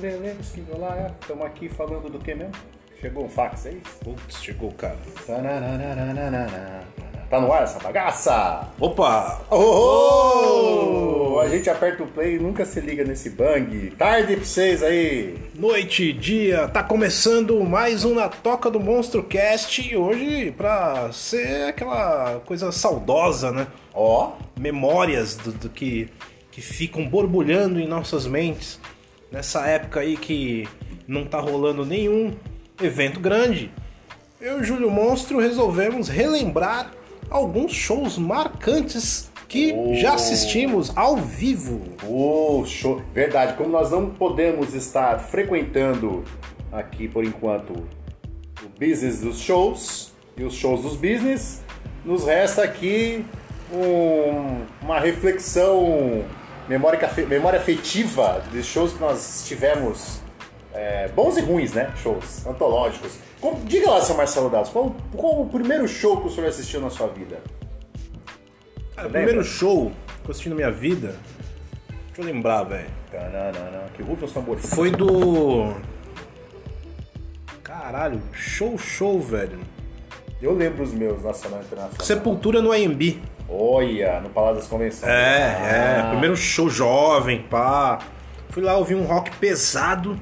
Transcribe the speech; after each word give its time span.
Zelensky, 0.00 0.64
olá, 0.72 1.10
estamos 1.20 1.44
aqui 1.44 1.68
falando 1.68 2.08
do 2.08 2.20
que 2.20 2.32
mesmo? 2.32 2.54
Chegou 3.00 3.24
um 3.24 3.28
fax 3.28 3.66
aí? 3.66 3.80
Putz, 4.04 4.40
chegou, 4.40 4.70
cara. 4.72 4.96
Tá 7.28 7.40
no 7.40 7.52
ar 7.52 7.64
essa 7.64 7.80
bagaça? 7.80 8.68
Opa! 8.78 9.42
Oh, 9.50 11.34
oh! 11.34 11.40
A 11.40 11.48
gente 11.48 11.68
aperta 11.68 12.04
o 12.04 12.06
play 12.06 12.36
e 12.36 12.38
nunca 12.38 12.64
se 12.64 12.80
liga 12.80 13.04
nesse 13.04 13.30
bang. 13.30 13.90
Tarde 13.90 14.36
pra 14.36 14.44
vocês 14.44 14.84
aí! 14.84 15.36
Noite, 15.54 16.12
dia, 16.12 16.68
tá 16.68 16.82
começando 16.82 17.62
mais 17.64 18.04
um 18.04 18.14
Na 18.14 18.28
Toca 18.28 18.70
do 18.70 18.78
Monstro 18.78 19.24
Cast 19.24 19.82
e 19.82 19.96
hoje 19.96 20.52
pra 20.52 21.10
ser 21.12 21.68
aquela 21.68 22.40
coisa 22.46 22.70
saudosa, 22.70 23.50
né? 23.50 23.66
Ó, 23.92 24.32
Memórias 24.56 25.36
do, 25.36 25.50
do 25.52 25.68
que, 25.68 26.08
que 26.52 26.60
ficam 26.60 27.06
borbulhando 27.08 27.80
em 27.80 27.88
nossas 27.88 28.26
mentes 28.26 28.80
nessa 29.30 29.66
época 29.66 30.00
aí 30.00 30.16
que 30.16 30.68
não 31.06 31.24
tá 31.24 31.38
rolando 31.40 31.84
nenhum 31.84 32.34
evento 32.82 33.20
grande. 33.20 33.70
Eu 34.40 34.58
e 34.58 34.60
o 34.60 34.64
Júlio 34.64 34.90
Monstro 34.90 35.38
resolvemos 35.40 36.08
relembrar 36.08 36.92
alguns 37.30 37.72
shows 37.72 38.16
marcantes 38.18 39.30
que 39.48 39.72
Oh. 39.74 39.94
já 39.94 40.14
assistimos 40.14 40.92
ao 40.96 41.16
vivo. 41.16 41.80
oh, 42.06 42.64
show. 42.66 43.02
Verdade, 43.14 43.54
como 43.54 43.70
nós 43.70 43.90
não 43.90 44.10
podemos 44.10 44.74
estar 44.74 45.18
frequentando 45.18 46.22
aqui 46.70 47.08
por 47.08 47.24
enquanto 47.24 47.70
o 47.72 48.68
business 48.78 49.20
dos 49.20 49.40
shows 49.40 50.12
e 50.36 50.44
os 50.44 50.54
shows 50.54 50.82
dos 50.82 50.94
business, 50.96 51.62
nos 52.04 52.24
resta 52.26 52.62
aqui 52.62 53.24
um- 53.72 54.60
uma 54.82 55.00
reflexão, 55.00 56.22
memória, 56.68 56.98
memória 57.28 57.58
afetiva 57.58 58.42
de 58.52 58.62
shows 58.62 58.92
que 58.92 59.00
nós 59.00 59.44
tivemos, 59.46 60.20
é, 60.74 61.08
bons 61.08 61.36
e 61.36 61.40
ruins, 61.40 61.72
né? 61.72 61.92
Shows 62.02 62.46
antológicos. 62.46 63.12
Como- 63.40 63.64
diga 63.64 63.90
lá, 63.90 64.00
seu 64.00 64.16
Marcelo 64.16 64.50
Dados, 64.50 64.70
qual, 64.70 64.94
qual 65.16 65.40
o 65.42 65.48
primeiro 65.48 65.86
show 65.88 66.20
que 66.20 66.26
o 66.28 66.30
senhor 66.30 66.48
assistiu 66.48 66.80
na 66.80 66.90
sua 66.90 67.06
vida? 67.08 67.38
Cara, 68.94 69.08
o 69.08 69.10
primeiro 69.10 69.44
show 69.44 69.92
que 70.22 70.28
eu 70.28 70.30
assisti 70.32 70.48
na 70.48 70.56
minha 70.56 70.70
vida, 70.72 71.14
deixa 72.06 72.20
eu 72.20 72.24
lembrar, 72.24 72.64
velho, 72.64 72.90
Que 73.94 74.02
rufem 74.02 74.24
os 74.24 74.32
tambores. 74.32 74.74
foi 74.74 74.90
do. 74.90 75.72
Caralho, 77.62 78.20
show, 78.32 78.76
show, 78.78 79.20
velho. 79.20 79.58
Eu 80.40 80.52
lembro 80.54 80.82
os 80.84 80.92
meus, 80.92 81.22
nacional 81.22 81.60
e 81.60 81.64
internacional. 81.64 82.04
Sepultura 82.06 82.62
no 82.62 82.72
AMB. 82.72 83.20
Olha, 83.48 84.20
no 84.20 84.28
Palácio 84.28 84.56
das 84.56 84.66
Convenções. 84.68 85.10
É, 85.10 85.56
Ah, 85.60 86.06
é. 86.06 86.10
Primeiro 86.10 86.36
show 86.36 86.68
jovem, 86.68 87.42
pá. 87.42 87.98
Fui 88.50 88.62
lá 88.62 88.76
ouvir 88.76 88.94
um 88.94 89.04
rock 89.04 89.30
pesado 89.36 90.18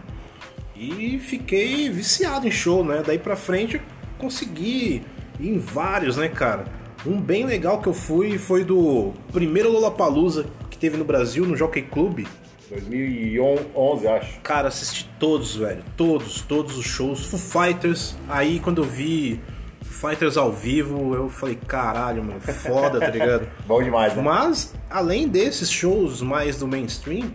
e 0.74 1.19
fiquei 1.19 1.88
viciado 1.91 2.47
em 2.47 2.50
show, 2.50 2.84
né? 2.84 3.02
Daí 3.04 3.19
pra 3.19 3.34
frente 3.36 3.77
eu 3.77 3.80
consegui 4.19 5.02
ir 5.41 5.48
em 5.48 5.58
vários, 5.58 6.16
né, 6.16 6.28
cara? 6.28 6.64
Um 7.04 7.20
bem 7.20 7.44
legal 7.47 7.80
que 7.80 7.86
eu 7.88 7.94
fui 7.94 8.36
foi 8.38 8.64
do 8.64 9.12
primeiro 9.32 9.70
Lollapalooza 9.70 10.47
que 10.70 10.77
teve 10.77 10.97
no 10.97 11.04
Brasil, 11.04 11.44
no 11.47 11.56
Jockey 11.56 11.82
Club. 11.82 12.27
2011, 12.69 14.08
acho. 14.08 14.41
Cara, 14.41 14.69
assisti 14.69 15.08
todos, 15.19 15.56
velho. 15.56 15.82
Todos, 15.97 16.41
todos 16.42 16.77
os 16.77 16.84
shows. 16.84 17.27
Foo 17.27 17.38
Fighters. 17.38 18.16
Aí 18.28 18.58
quando 18.60 18.82
eu 18.82 18.86
vi 18.86 19.41
Fighters 19.86 20.36
ao 20.36 20.52
vivo, 20.52 21.14
eu 21.14 21.28
falei, 21.28 21.58
caralho, 21.66 22.22
mano, 22.22 22.40
foda, 22.40 23.00
tá 23.00 23.08
ligado? 23.08 23.48
Bom 23.66 23.82
demais, 23.82 24.14
né? 24.14 24.22
Mas, 24.22 24.74
além 24.90 25.28
desses 25.28 25.70
shows 25.70 26.20
mais 26.20 26.58
do 26.58 26.66
mainstream, 26.66 27.30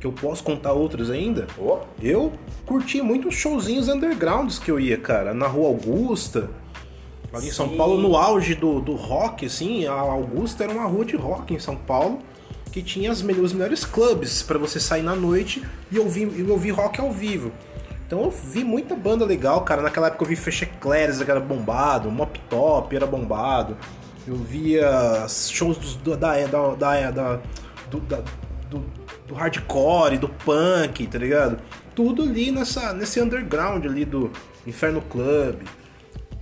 que 0.00 0.06
eu 0.06 0.12
posso 0.12 0.42
contar 0.42 0.72
outros 0.72 1.10
ainda, 1.10 1.46
Ô, 1.58 1.78
eu 2.02 2.32
curti 2.64 3.02
muito 3.02 3.28
os 3.28 3.34
showzinhos 3.34 3.88
undergrounds 3.88 4.58
que 4.58 4.70
eu 4.70 4.80
ia, 4.80 4.96
cara. 4.96 5.34
Na 5.34 5.46
Rua 5.46 5.68
Augusta, 5.68 6.50
ali 7.32 7.48
em 7.48 7.50
São. 7.50 7.68
Paulo, 7.76 8.00
no 8.00 8.16
auge 8.16 8.54
do, 8.54 8.80
do 8.80 8.94
rock, 8.94 9.46
assim, 9.46 9.86
a 9.86 9.92
Augusta 9.92 10.64
era 10.64 10.72
uma 10.72 10.86
rua 10.86 11.04
de 11.04 11.16
rock 11.16 11.54
em 11.54 11.58
São 11.58 11.76
Paulo, 11.76 12.20
que 12.72 12.82
tinha 12.82 13.10
as 13.10 13.20
melhores, 13.20 13.50
os 13.50 13.52
melhores 13.52 13.84
clubes 13.84 14.42
pra 14.42 14.58
você 14.58 14.80
sair 14.80 15.02
na 15.02 15.14
noite 15.14 15.62
e 15.90 15.98
ouvir, 15.98 16.32
e 16.36 16.42
ouvir 16.50 16.70
rock 16.70 17.00
ao 17.00 17.12
vivo. 17.12 17.52
Então 18.10 18.24
eu 18.24 18.30
vi 18.32 18.64
muita 18.64 18.96
banda 18.96 19.24
legal, 19.24 19.60
cara. 19.60 19.80
Naquela 19.82 20.08
época 20.08 20.24
eu 20.24 20.28
vi 20.28 20.34
Fecha 20.34 20.64
Eclairs, 20.64 21.22
que 21.22 21.30
era 21.30 21.38
bombado, 21.38 22.10
Mop 22.10 22.36
Top 22.50 22.96
era 22.96 23.06
bombado. 23.06 23.76
Eu 24.26 24.34
via 24.34 25.24
shows 25.28 25.76
dos- 25.78 25.94
do, 25.94 26.16
da, 26.16 26.36
da, 26.44 26.74
da, 26.74 27.10
da- 27.12 27.40
do, 27.88 28.00
da- 28.00 28.22
do, 28.68 28.84
do 29.28 29.34
hardcore, 29.36 30.18
do 30.18 30.28
punk, 30.28 31.06
tá 31.06 31.18
ligado? 31.18 31.60
Tudo 31.94 32.22
ali 32.24 32.50
nessa, 32.50 32.92
nesse 32.92 33.20
underground 33.20 33.84
ali 33.86 34.04
do 34.04 34.32
Inferno 34.66 35.00
Club. 35.02 35.60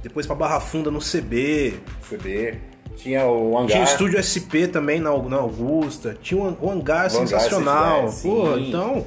Depois 0.02 0.26
pra 0.26 0.34
Barra 0.34 0.60
Funda 0.60 0.90
no 0.90 1.00
CB. 1.00 1.74
CB. 2.08 2.60
Tinha 2.96 3.26
o 3.26 3.56
Hangar. 3.58 3.68
Tinha 3.72 3.80
o 3.82 3.84
Estúdio 3.84 4.18
SP 4.24 4.66
também 4.72 5.00
na, 5.00 5.10
na 5.18 5.36
Augusta. 5.36 6.16
Tinha 6.22 6.40
o, 6.42 6.46
Hangar 6.48 6.64
O 6.64 6.70
Hangar 6.70 7.10
sensacional. 7.10 8.08
sim, 8.08 8.30
Pô, 8.30 8.54
sim. 8.54 8.68
então. 8.68 9.06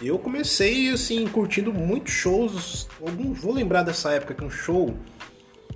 Eu 0.00 0.18
comecei, 0.18 0.90
assim, 0.90 1.26
curtindo 1.26 1.72
muitos 1.72 2.12
shows. 2.12 2.88
Alguns, 3.00 3.38
vou 3.40 3.52
lembrar 3.54 3.82
dessa 3.82 4.12
época 4.12 4.34
que 4.34 4.44
um 4.44 4.50
show. 4.50 4.94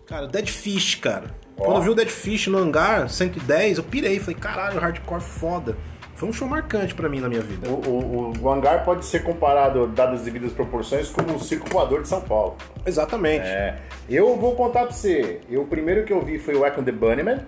Cara, 0.07 0.27
Dead 0.27 0.49
Fish, 0.49 0.97
cara. 0.97 1.35
Ó. 1.57 1.65
Quando 1.65 1.77
eu 1.79 1.83
vi 1.83 1.91
o 1.91 1.95
Dead 1.95 2.09
Fish 2.09 2.47
no 2.49 2.59
Hangar 2.59 3.09
110, 3.09 3.79
eu 3.79 3.85
pirei. 3.85 4.19
Falei, 4.19 4.35
caralho, 4.39 4.79
hardcore 4.79 5.21
foda. 5.23 5.77
Foi 6.15 6.29
um 6.29 6.33
show 6.35 6.47
marcante 6.47 6.95
pra 6.95 7.09
mim 7.09 7.19
na 7.21 7.31
minha 7.31 7.41
vida. 7.41 7.67
O, 7.71 7.73
o- 7.73 8.33
o 8.43 8.51
Hangar 8.51 8.85
pode 8.85 9.07
ser 9.07 9.23
comparado, 9.23 9.87
dadas 9.87 10.19
as 10.21 10.25
devidas 10.27 10.53
proporções, 10.53 11.09
como 11.09 11.35
o 11.37 11.41
Circo 11.41 11.71
Voador 11.71 12.03
de 12.03 12.09
São 12.09 12.21
Paulo. 12.21 12.57
Exatamente. 12.85 13.47
É. 13.47 13.79
Eu 14.07 14.37
vou 14.37 14.55
contar 14.55 14.85
pra 14.85 14.93
você. 14.93 15.41
Eu, 15.49 15.63
o 15.63 15.67
primeiro 15.67 16.05
que 16.05 16.13
eu 16.13 16.21
vi 16.23 16.39
foi 16.39 16.55
o 16.55 16.67
Echo 16.67 16.83
the 16.83 16.93
Bunnyman, 16.93 17.39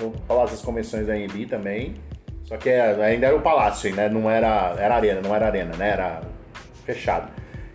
no 0.00 0.12
Palácio 0.26 0.56
das 0.56 0.64
Convenções 0.64 1.06
da 1.06 1.12
AMB 1.12 1.44
também. 1.46 1.94
Só 2.44 2.56
que 2.56 2.68
é- 2.68 2.94
ainda 3.04 3.26
era 3.28 3.36
o 3.36 3.40
Palácio, 3.40 3.94
né? 3.94 4.08
Não 4.08 4.30
era, 4.30 4.74
era 4.78 4.94
arena, 4.96 5.20
não 5.22 5.34
era 5.34 5.46
arena, 5.46 5.74
né? 5.76 5.90
Era 5.90 6.20
fechado. 6.84 7.30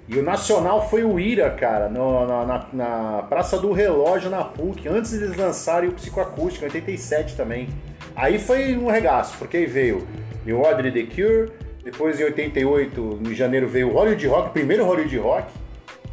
E 0.08 0.18
o 0.18 0.24
Nacional 0.24 0.90
foi 0.90 1.04
o 1.04 1.20
Ira, 1.20 1.50
cara, 1.52 1.90
no- 1.90 2.26
na, 2.26 2.66
na- 2.72 3.24
Praça 3.24 3.58
do 3.60 3.72
Relógio, 3.74 4.30
na 4.30 4.44
PUC, 4.44 4.88
antes 4.88 5.12
de 5.12 5.18
eles 5.24 5.36
lançarem 5.36 5.90
o 5.90 5.94
Psicoacústico, 5.94 6.64
em 6.66 6.68
87 6.68 7.36
também. 7.36 7.68
Aí 8.16 8.40
foi 8.40 8.78
um 8.78 8.88
regaço, 8.88 9.38
porque 9.38 9.58
aí 9.58 9.66
veio 9.66 10.08
New 10.46 10.62
Order 10.62 10.92
The 10.94 11.04
Cure, 11.14 11.52
depois 11.84 12.20
em 12.20 12.24
88, 12.24 13.20
em 13.26 13.34
janeiro, 13.36 13.68
veio 13.68 13.90
o 13.90 13.94
Hollywood 13.94 14.28
Rock, 14.28 14.50
primeiro 14.52 14.86
Hollywood 14.86 15.18
Rock. 15.18 15.48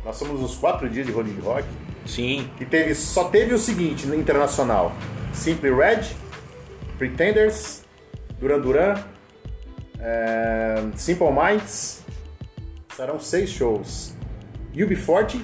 Nós 0.04 0.16
somos 0.16 0.42
os 0.42 0.56
quatro 0.56 0.88
dias 0.88 1.06
de 1.06 1.12
Hollywood 1.12 1.40
Rock. 1.40 1.64
Sim. 2.04 2.50
Que 2.58 2.64
teve, 2.64 2.94
só 2.94 3.24
teve 3.24 3.54
o 3.54 3.58
seguinte 3.58 4.06
no 4.06 4.14
internacional: 4.14 4.92
Simply 5.32 5.70
Red, 5.72 6.02
Pretenders, 6.98 7.83
Duran 8.38 8.60
Duran, 8.60 8.94
é, 10.00 10.76
Simple 10.96 11.28
Minds. 11.30 12.04
Serão 12.94 13.18
seis 13.18 13.50
shows. 13.50 14.14
UB40, 14.74 15.40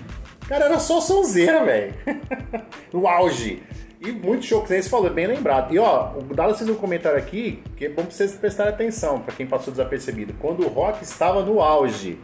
cara, 0.49 0.67
era 0.67 0.79
só 0.79 1.01
sonzeira, 1.01 1.65
velho. 1.65 1.95
no 2.93 3.07
auge. 3.07 3.63
E 4.01 4.13
muito 4.13 4.47
show, 4.47 4.63
que 4.63 4.71
nem 4.73 4.81
você 4.81 4.89
falou, 4.89 5.11
bem 5.11 5.27
lembrado. 5.27 5.75
E 5.75 5.79
ó, 5.79 6.13
o 6.17 6.23
Dallas 6.35 6.57
fez 6.57 6.71
um 6.71 6.75
comentário 6.75 7.19
aqui 7.19 7.63
que 7.77 7.85
é 7.85 7.89
bom 7.89 8.03
pra 8.03 8.11
vocês 8.11 8.33
prestarem 8.33 8.73
atenção, 8.73 9.21
pra 9.21 9.35
quem 9.35 9.47
passou 9.47 9.71
desapercebido. 9.71 10.33
Quando 10.41 10.65
o 10.65 10.69
rock 10.69 11.05
estava 11.05 11.43
no 11.43 11.61
auge, 11.61 12.19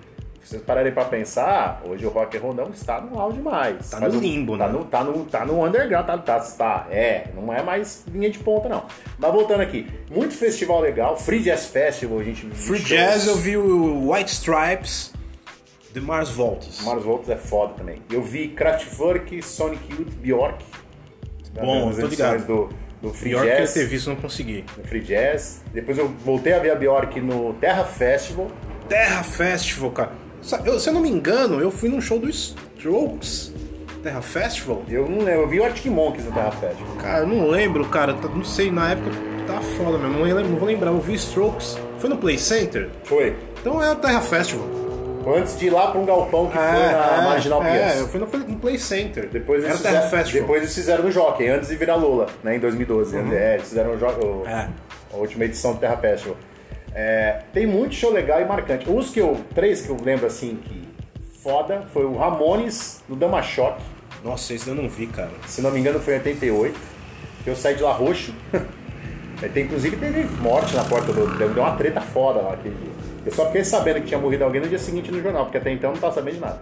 se 0.47 0.51
vocês 0.51 0.63
pararem 0.63 0.93
pra 0.93 1.05
pensar, 1.05 1.83
hoje 1.85 2.07
o 2.07 2.09
rock 2.09 2.37
and 2.37 2.41
roll 2.41 2.55
não 2.55 2.71
está 2.71 3.01
no 3.01 3.19
auge 3.19 3.41
mais. 3.41 3.91
Tá 3.91 3.99
Mas 4.01 4.13
no 4.13 4.19
o- 4.21 4.23
limbo, 4.23 4.57
tá 4.57 4.67
né? 4.69 4.73
No, 4.73 4.85
tá, 4.85 5.03
no, 5.05 5.25
tá 5.25 5.45
no 5.45 5.65
underground, 5.65 6.07
tá, 6.07 6.17
tá, 6.19 6.39
tá. 6.41 6.87
É, 6.91 7.29
não 7.35 7.53
é 7.53 7.63
mais 7.65 8.05
linha 8.07 8.31
de 8.31 8.39
ponta, 8.39 8.69
não. 8.69 8.85
Mas 9.19 9.33
voltando 9.33 9.61
aqui, 9.63 9.89
muito 10.11 10.35
festival 10.35 10.81
legal, 10.81 11.17
Free 11.17 11.41
Jazz 11.43 11.67
Festival, 11.67 12.21
a 12.21 12.23
gente 12.25 12.47
Free 12.51 12.79
shows. 12.79 12.89
Jazz 12.89 13.27
eu 13.27 13.35
vi 13.37 13.57
o 13.57 14.13
White 14.13 14.31
Stripes 14.33 15.13
de 15.93 16.01
Mars 16.01 16.31
Voltas. 16.31 16.81
Mars 16.83 17.03
Voltas 17.03 17.29
é 17.31 17.37
foda 17.37 17.75
também. 17.75 18.01
Eu 18.11 18.23
vi 18.23 18.49
Kraftwerk, 18.49 19.43
Sonic 19.43 19.83
Youth, 19.93 20.13
Bjork. 20.21 20.65
Bom, 21.61 21.87
nas 21.87 21.97
tô 21.99 22.07
ligado. 22.07 22.47
Do, 22.47 22.69
do 23.03 23.13
Free 23.15 23.31
Pior 23.31 23.43
que 23.45 23.49
eu 23.51 23.57
Jazz. 23.57 23.73
ter 23.75 23.87
visto, 23.87 24.09
não 24.11 24.17
consegui. 24.17 24.65
No 24.77 24.85
Free 24.85 25.01
Jazz. 25.01 25.63
Depois 25.73 25.97
eu 25.99 26.09
voltei 26.25 26.53
a 26.53 26.59
ver 26.59 26.71
a 26.71 26.75
Bjork 26.75 27.21
no 27.21 27.55
Terra 27.55 27.85
Festival. 27.85 28.49
Terra 28.89 29.23
Festival, 29.25 29.91
cara. 29.91 30.26
Eu- 30.65 30.79
se 30.79 30.89
eu 30.89 30.93
não 30.95 31.01
me 31.01 31.11
engano, 31.11 31.61
eu 31.61 31.71
fui 31.71 31.89
num 31.89 32.01
show 32.01 32.19
do 32.19 32.29
Strokes. 32.29 33.53
Terra 34.03 34.23
Festival? 34.23 34.83
Eu 34.89 35.09
não 35.09 35.19
lembro, 35.19 35.43
eu 35.43 35.49
vi 35.49 35.59
o 35.59 35.65
Arctic 35.65 35.87
Monkeys 35.87 36.25
no 36.27 36.33
Terra 36.33 36.53
Festival. 36.53 36.95
Cara, 37.03 37.19
eu 37.21 37.27
não 37.27 37.49
lembro, 37.49 37.85
cara. 37.87 38.15
tá- 38.15 38.29
Não 38.29 38.45
sei, 38.45 38.71
na 38.71 38.93
época 38.93 39.11
tá 39.49 39.61
foda 39.61 39.99
mesmo. 39.99 40.19
Não, 40.19 40.23
lembro, 40.23 40.45
não 40.49 40.59
vou 40.59 40.69
lembrar. 40.69 40.91
Eu 40.93 41.01
vi 41.01 41.15
Strokes. 41.15 41.77
Foi 41.99 42.09
no 42.11 42.17
Play 42.17 42.39
Center? 42.39 42.89
Foi. 43.03 43.35
Então 43.61 43.83
é 43.83 43.91
o 43.91 43.97
Terra 43.97 44.21
Festival. 44.21 44.65
Antes 45.37 45.59
de 45.59 45.67
ir 45.67 45.71
lá 45.71 45.89
pra 45.91 46.01
um 46.01 46.05
galpão 46.05 46.47
que 46.47 46.53
foi 46.57 46.63
na 46.63 47.23
Marginal 47.23 47.61
é, 47.65 47.73
Piers. 47.89 47.99
eu 48.01 48.07
fui 48.09 48.21
no, 48.21 48.27
no 48.27 48.59
Play 48.61 48.79
Center. 48.79 49.29
Depois 49.29 49.65
Era 49.65 49.71
eles, 49.73 49.81
o 49.81 49.83
Terra 49.83 50.03
fizeram, 50.03 50.19
Festival. 50.19 50.43
depois 50.43 50.63
eles 50.63 50.75
fizeram 50.77 51.03
no 51.03 51.11
Jockey, 51.11 51.49
antes 51.49 51.69
de 51.69 51.75
virar 51.75 51.97
Lula, 51.97 52.27
né, 52.45 52.55
em 52.55 52.61
2012. 52.61 53.17
É, 53.35 53.55
eles 53.55 53.69
fizeram 53.69 53.91
o, 53.91 53.95
o- 53.97 54.47
É. 54.47 54.69
a 55.13 55.17
última 55.17 55.45
edição 55.47 55.73
do 55.73 55.81
Terra 55.81 55.97
Festival. 55.97 56.37
É, 56.99 57.43
tem 57.53 57.67
muito 57.67 57.95
show 57.95 58.11
legal 58.11 58.41
e 58.41 58.47
marcante. 58.47 58.89
Os 58.89 59.11
que 59.11 59.21
eu. 59.21 59.39
Três 59.55 59.83
que 59.83 59.91
eu 59.91 59.99
lembro 60.03 60.27
assim 60.27 60.57
que 60.57 60.83
foda 61.43 61.83
foi 61.93 62.07
o 62.07 62.17
Ramones 62.17 63.03
no 63.07 63.15
Dama 63.15 63.43
Choque. 63.43 63.83
Nossa, 64.25 64.55
esse 64.55 64.67
eu 64.67 64.75
não 64.75 64.89
vi, 64.89 65.07
cara. 65.07 65.31
Se 65.47 65.61
não 65.61 65.71
me 65.71 65.79
engano 65.79 66.01
foi 66.01 66.15
em 66.15 66.17
88. 66.17 66.81
Que 67.45 67.51
eu 67.51 67.55
saí 67.55 67.75
de 67.77 67.83
lá 67.83 67.93
roxo. 67.93 68.35
É, 69.43 69.49
tem, 69.49 69.65
inclusive 69.65 69.99
teve 69.99 70.25
morte 70.41 70.75
na 70.75 70.83
porta 70.83 71.13
do. 71.13 71.27
Deu 71.37 71.49
uma 71.49 71.77
treta 71.77 72.01
foda 72.01 72.41
lá 72.41 72.55
aquele 72.55 72.75
dia. 72.75 72.93
Eu 73.27 73.31
só 73.31 73.45
fiquei 73.45 73.63
sabendo 73.65 74.01
que 74.01 74.07
tinha 74.07 74.19
morrido 74.19 74.43
alguém 74.45 74.63
no 74.63 74.67
dia 74.67 74.79
seguinte 74.79 75.13
no 75.13 75.23
jornal, 75.23 75.45
porque 75.45 75.59
até 75.59 75.71
então 75.71 75.91
eu 75.91 75.95
não 75.95 76.01
tava 76.01 76.15
sabendo 76.15 76.37
de 76.37 76.41
nada. 76.41 76.59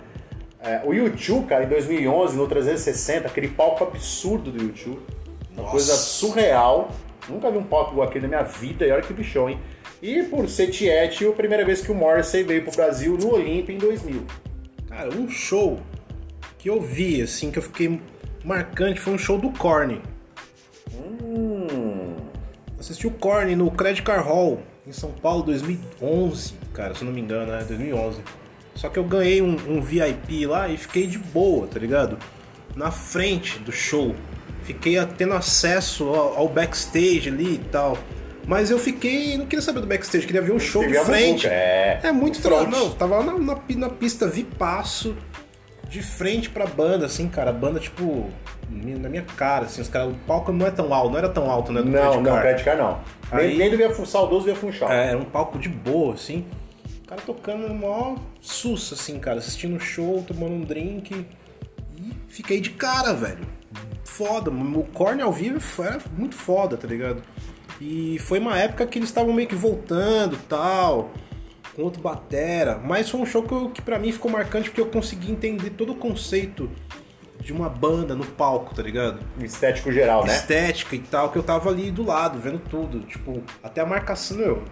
É, 0.61 0.81
o 0.85 0.93
YouTube, 0.93 1.47
cara, 1.47 1.63
em 1.63 1.69
2011, 1.69 2.37
no 2.37 2.49
360, 2.49 3.29
aquele 3.29 3.47
palco 3.47 3.85
absurdo 3.85 4.51
do 4.51 4.61
YouTube. 4.61 4.99
Uma 5.53 5.63
Nossa. 5.63 5.71
coisa 5.71 5.93
surreal. 5.95 6.91
Nunca 7.29 7.49
vi 7.49 7.59
um 7.59 7.63
palco 7.63 7.93
igual 7.93 8.09
aquele 8.09 8.27
na 8.27 8.39
minha 8.39 8.43
vida, 8.43 8.85
e 8.85 8.91
olha 8.91 9.03
que 9.03 9.13
bichão, 9.13 9.49
hein? 9.49 9.61
E 10.05 10.23
por 10.25 10.47
ser 10.51 10.67
Tiete, 10.67 11.27
a 11.27 11.33
primeira 11.33 11.65
vez 11.65 11.81
que 11.81 11.91
o 11.91 11.95
Morrissey 11.95 12.45
veio 12.45 12.63
pro 12.63 12.77
Brasil 12.77 13.17
no 13.17 13.33
Olympia 13.33 13.75
em 13.75 13.79
2000. 13.79 14.27
Cara, 14.87 15.09
um 15.09 15.31
show 15.31 15.81
que 16.59 16.69
eu 16.69 16.79
vi, 16.79 17.23
assim, 17.23 17.51
que 17.51 17.59
eu 17.59 17.63
fiquei 17.63 17.99
marcante 18.45 19.01
foi 19.01 19.15
um 19.15 19.19
show 19.19 19.39
do 19.39 19.49
Korn. 19.53 20.03
Hum. 20.93 22.17
Assisti 22.79 23.07
o 23.07 23.11
Korn 23.13 23.57
no 23.57 23.71
Credit 23.71 24.03
Car 24.03 24.23
Hall, 24.23 24.61
em 24.87 24.93
São 24.93 25.11
Paulo, 25.11 25.43
2011, 25.45 26.53
cara, 26.75 26.95
se 26.95 27.03
não 27.03 27.11
me 27.11 27.23
engano, 27.23 27.55
é 27.55 27.65
2011. 27.65 28.21
Só 28.75 28.91
que 28.91 28.99
eu 28.99 29.05
ganhei 29.05 29.41
um, 29.41 29.57
um 29.67 29.81
VIP 29.81 30.45
lá 30.45 30.69
e 30.69 30.77
fiquei 30.77 31.07
de 31.07 31.17
boa, 31.17 31.67
tá 31.67 31.79
ligado? 31.79 32.19
Na 32.77 32.91
frente 32.91 33.59
do 33.59 33.73
show. 33.73 34.15
Fiquei 34.65 34.97
tendo 35.17 35.33
acesso 35.33 36.05
ao, 36.09 36.37
ao 36.41 36.49
backstage 36.51 37.31
ali 37.31 37.55
e 37.55 37.59
tal. 37.73 37.97
Mas 38.47 38.71
eu 38.71 38.79
fiquei. 38.79 39.37
Não 39.39 39.47
queria 39.47 39.63
saber 39.63 39.81
do 39.81 39.87
backstage, 39.87 40.27
queria 40.27 40.43
ver 40.43 40.53
o 40.53 40.61
show 40.61 40.87
de 40.87 40.99
frente. 41.05 41.47
É, 41.47 42.01
É 42.03 42.13
muito 42.13 42.41
front. 42.41 42.69
Não, 42.69 42.91
tava 42.91 43.19
lá 43.19 43.25
na, 43.25 43.39
na, 43.39 43.61
na 43.77 43.89
pista 43.89 44.29
vipaço, 44.29 45.17
de 45.89 46.03
frente 46.03 46.51
pra 46.51 46.67
banda, 46.67 47.07
assim, 47.07 47.29
cara. 47.29 47.51
A 47.51 47.53
banda, 47.53 47.81
tipo, 47.81 48.29
na 48.71 49.09
minha 49.09 49.23
cara, 49.37 49.65
assim, 49.65 49.81
os 49.81 49.89
caras. 49.89 50.13
O 50.13 50.17
palco 50.27 50.53
não 50.53 50.67
é 50.67 50.71
tão 50.71 50.93
alto, 50.93 51.11
não 51.11 51.19
era 51.19 51.29
tão 51.29 51.51
alto, 51.51 51.73
né? 51.73 51.81
do 51.83 51.89
Não, 51.91 52.21
não. 52.21 52.41
Credit 52.41 52.69
não. 52.77 53.01
Aí- 53.33 53.49
Nem, 53.49 53.59
nem 53.59 53.71
do 53.71 53.77
Via 53.77 53.95
saudoso 54.07 54.45
Via 54.45 54.55
Funchal. 54.55 54.93
É, 54.93 55.09
era 55.09 55.19
um 55.19 55.25
palco 55.25 55.59
de 55.59 55.69
boa, 55.69 56.15
assim. 56.15 56.45
O 57.05 57.07
cara 57.07 57.21
tocando 57.25 57.69
no 57.69 57.75
maior 57.75 58.17
susto, 58.41 58.95
assim, 58.95 59.19
cara. 59.19 59.39
Assistindo 59.39 59.77
o 59.77 59.81
show, 59.81 60.23
tomando 60.27 60.55
um 60.55 60.61
drink. 60.63 61.27
E 61.97 62.13
fiquei 62.29 62.61
de 62.61 62.71
cara, 62.71 63.13
velho. 63.15 63.47
Foda. 64.05 64.51
O 64.51 64.85
Korn 64.93 65.23
ao 65.23 65.33
vivo 65.33 65.61
era 65.83 65.99
muito 66.17 66.35
foda, 66.35 66.77
tá 66.77 66.87
ligado? 66.87 67.23
E 67.81 68.19
foi 68.21 68.39
uma 68.39 68.59
época 68.59 68.87
que 68.87 68.99
eles 68.99 69.09
estavam 69.09 69.33
meio 69.33 69.49
que 69.49 69.55
voltando 69.55 70.39
tal. 70.49 71.11
Com 71.75 71.83
outro 71.83 72.01
batera. 72.01 72.81
Mas 72.83 73.11
foi 73.11 73.21
um 73.21 73.27
show 73.27 73.43
que, 73.43 73.53
eu, 73.53 73.69
que 73.71 73.83
pra 73.83 73.99
mim 73.99 74.13
ficou 74.13 74.31
marcante 74.31 74.71
porque 74.71 74.81
eu 74.81 74.87
consegui 74.87 75.31
entender 75.33 75.71
todo 75.71 75.93
o 75.93 75.97
conceito 75.97 76.71
de 77.41 77.53
uma 77.53 77.69
banda 77.69 78.15
no 78.15 78.25
palco, 78.25 78.75
tá 78.75 78.83
ligado? 78.83 79.19
Estético 79.41 79.93
geral, 79.93 80.25
né? 80.25 80.35
estética 80.35 80.95
e 80.97 81.01
tal, 81.01 81.31
que 81.31 81.37
eu 81.37 81.43
tava 81.43 81.69
ali 81.69 81.91
do 81.91 82.03
lado, 82.05 82.39
vendo 82.39 82.59
tudo. 82.59 83.01
Tipo, 83.01 83.43
até 83.63 83.81
a 83.81 83.87
marcação, 83.87 84.39
meu. 84.39 84.63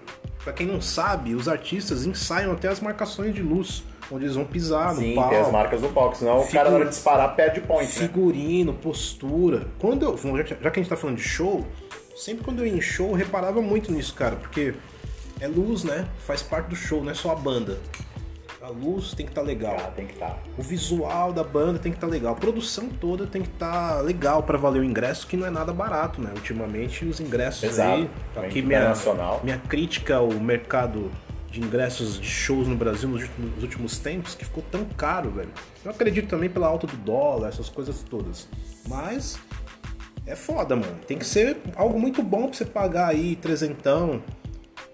Pra 0.44 0.52
quem 0.52 0.66
não 0.66 0.80
sabe, 0.80 1.34
os 1.34 1.48
artistas 1.48 2.06
ensaiam 2.06 2.52
até 2.52 2.68
as 2.68 2.80
marcações 2.80 3.34
de 3.34 3.42
luz, 3.42 3.84
onde 4.10 4.24
eles 4.24 4.36
vão 4.36 4.44
pisar 4.44 4.94
Sim, 4.94 5.10
no 5.10 5.14
palco. 5.16 5.30
tem 5.30 5.38
as 5.40 5.50
marcas 5.52 5.80
do 5.82 5.88
palco, 5.88 6.16
senão 6.16 6.38
o 6.38 6.42
Figu- 6.42 6.52
cara 6.54 6.70
na 6.70 6.76
hora 6.76 6.84
de 6.86 6.90
disparar 6.92 7.36
perde 7.36 7.60
point, 7.60 7.84
né? 7.84 8.06
Figurino, 8.06 8.72
postura. 8.74 9.66
Quando 9.78 10.04
eu. 10.04 10.16
Já 10.16 10.70
que 10.70 10.80
a 10.80 10.82
gente 10.82 10.88
tá 10.88 10.96
falando 10.96 11.16
de 11.16 11.22
show, 11.22 11.66
sempre 12.16 12.44
quando 12.44 12.60
eu 12.60 12.66
ia 12.66 12.74
em 12.74 12.80
show, 12.80 13.10
eu 13.10 13.14
reparava 13.14 13.60
muito 13.60 13.92
nisso, 13.92 14.14
cara, 14.14 14.36
porque 14.36 14.74
é 15.40 15.46
luz, 15.46 15.84
né? 15.84 16.06
Faz 16.26 16.42
parte 16.42 16.68
do 16.68 16.76
show, 16.76 17.02
não 17.02 17.10
é 17.10 17.14
só 17.14 17.32
a 17.32 17.34
banda. 17.34 17.78
A 18.62 18.68
luz 18.68 19.12
tem 19.12 19.26
que 19.26 19.32
estar 19.32 19.42
legal. 19.42 19.76
Ah, 19.76 19.90
tem 19.90 20.06
que 20.06 20.12
estar. 20.12 20.40
O 20.56 20.62
visual 20.62 21.32
da 21.32 21.42
banda 21.42 21.80
tem 21.80 21.90
que 21.90 21.96
estar 21.96 22.06
legal. 22.06 22.34
A 22.34 22.36
produção 22.36 22.88
toda 22.88 23.26
tem 23.26 23.42
que 23.42 23.48
estar 23.48 24.00
legal 24.02 24.44
pra 24.44 24.56
valer 24.56 24.82
o 24.82 24.84
ingresso, 24.84 25.26
que 25.26 25.36
não 25.36 25.44
é 25.44 25.50
nada 25.50 25.72
barato, 25.72 26.20
né? 26.20 26.30
Ultimamente 26.32 27.04
os 27.04 27.18
ingressos 27.18 27.64
Exato. 27.64 27.90
aí. 27.90 28.10
Também 28.32 28.50
Aqui 28.50 28.62
minha, 28.62 28.94
minha 29.42 29.58
crítica 29.58 30.18
ao 30.18 30.30
mercado 30.34 31.10
de 31.50 31.60
ingressos 31.60 32.20
de 32.20 32.26
shows 32.26 32.68
no 32.68 32.76
Brasil 32.76 33.08
nos 33.08 33.62
últimos 33.62 33.98
tempos, 33.98 34.36
que 34.36 34.44
ficou 34.44 34.62
tão 34.70 34.84
caro, 34.84 35.30
velho. 35.32 35.50
Eu 35.84 35.90
acredito 35.90 36.28
também 36.28 36.48
pela 36.48 36.68
alta 36.68 36.86
do 36.86 36.96
dólar, 36.96 37.48
essas 37.48 37.68
coisas 37.68 38.04
todas. 38.08 38.48
Mas 38.88 39.40
é 40.26 40.34
foda, 40.36 40.76
mano. 40.76 40.96
Tem 41.06 41.18
que 41.18 41.26
ser 41.26 41.56
algo 41.76 41.98
muito 41.98 42.22
bom 42.22 42.46
pra 42.48 42.52
você 42.56 42.64
pagar 42.64 43.08
aí 43.08 43.36
trezentão, 43.36 44.22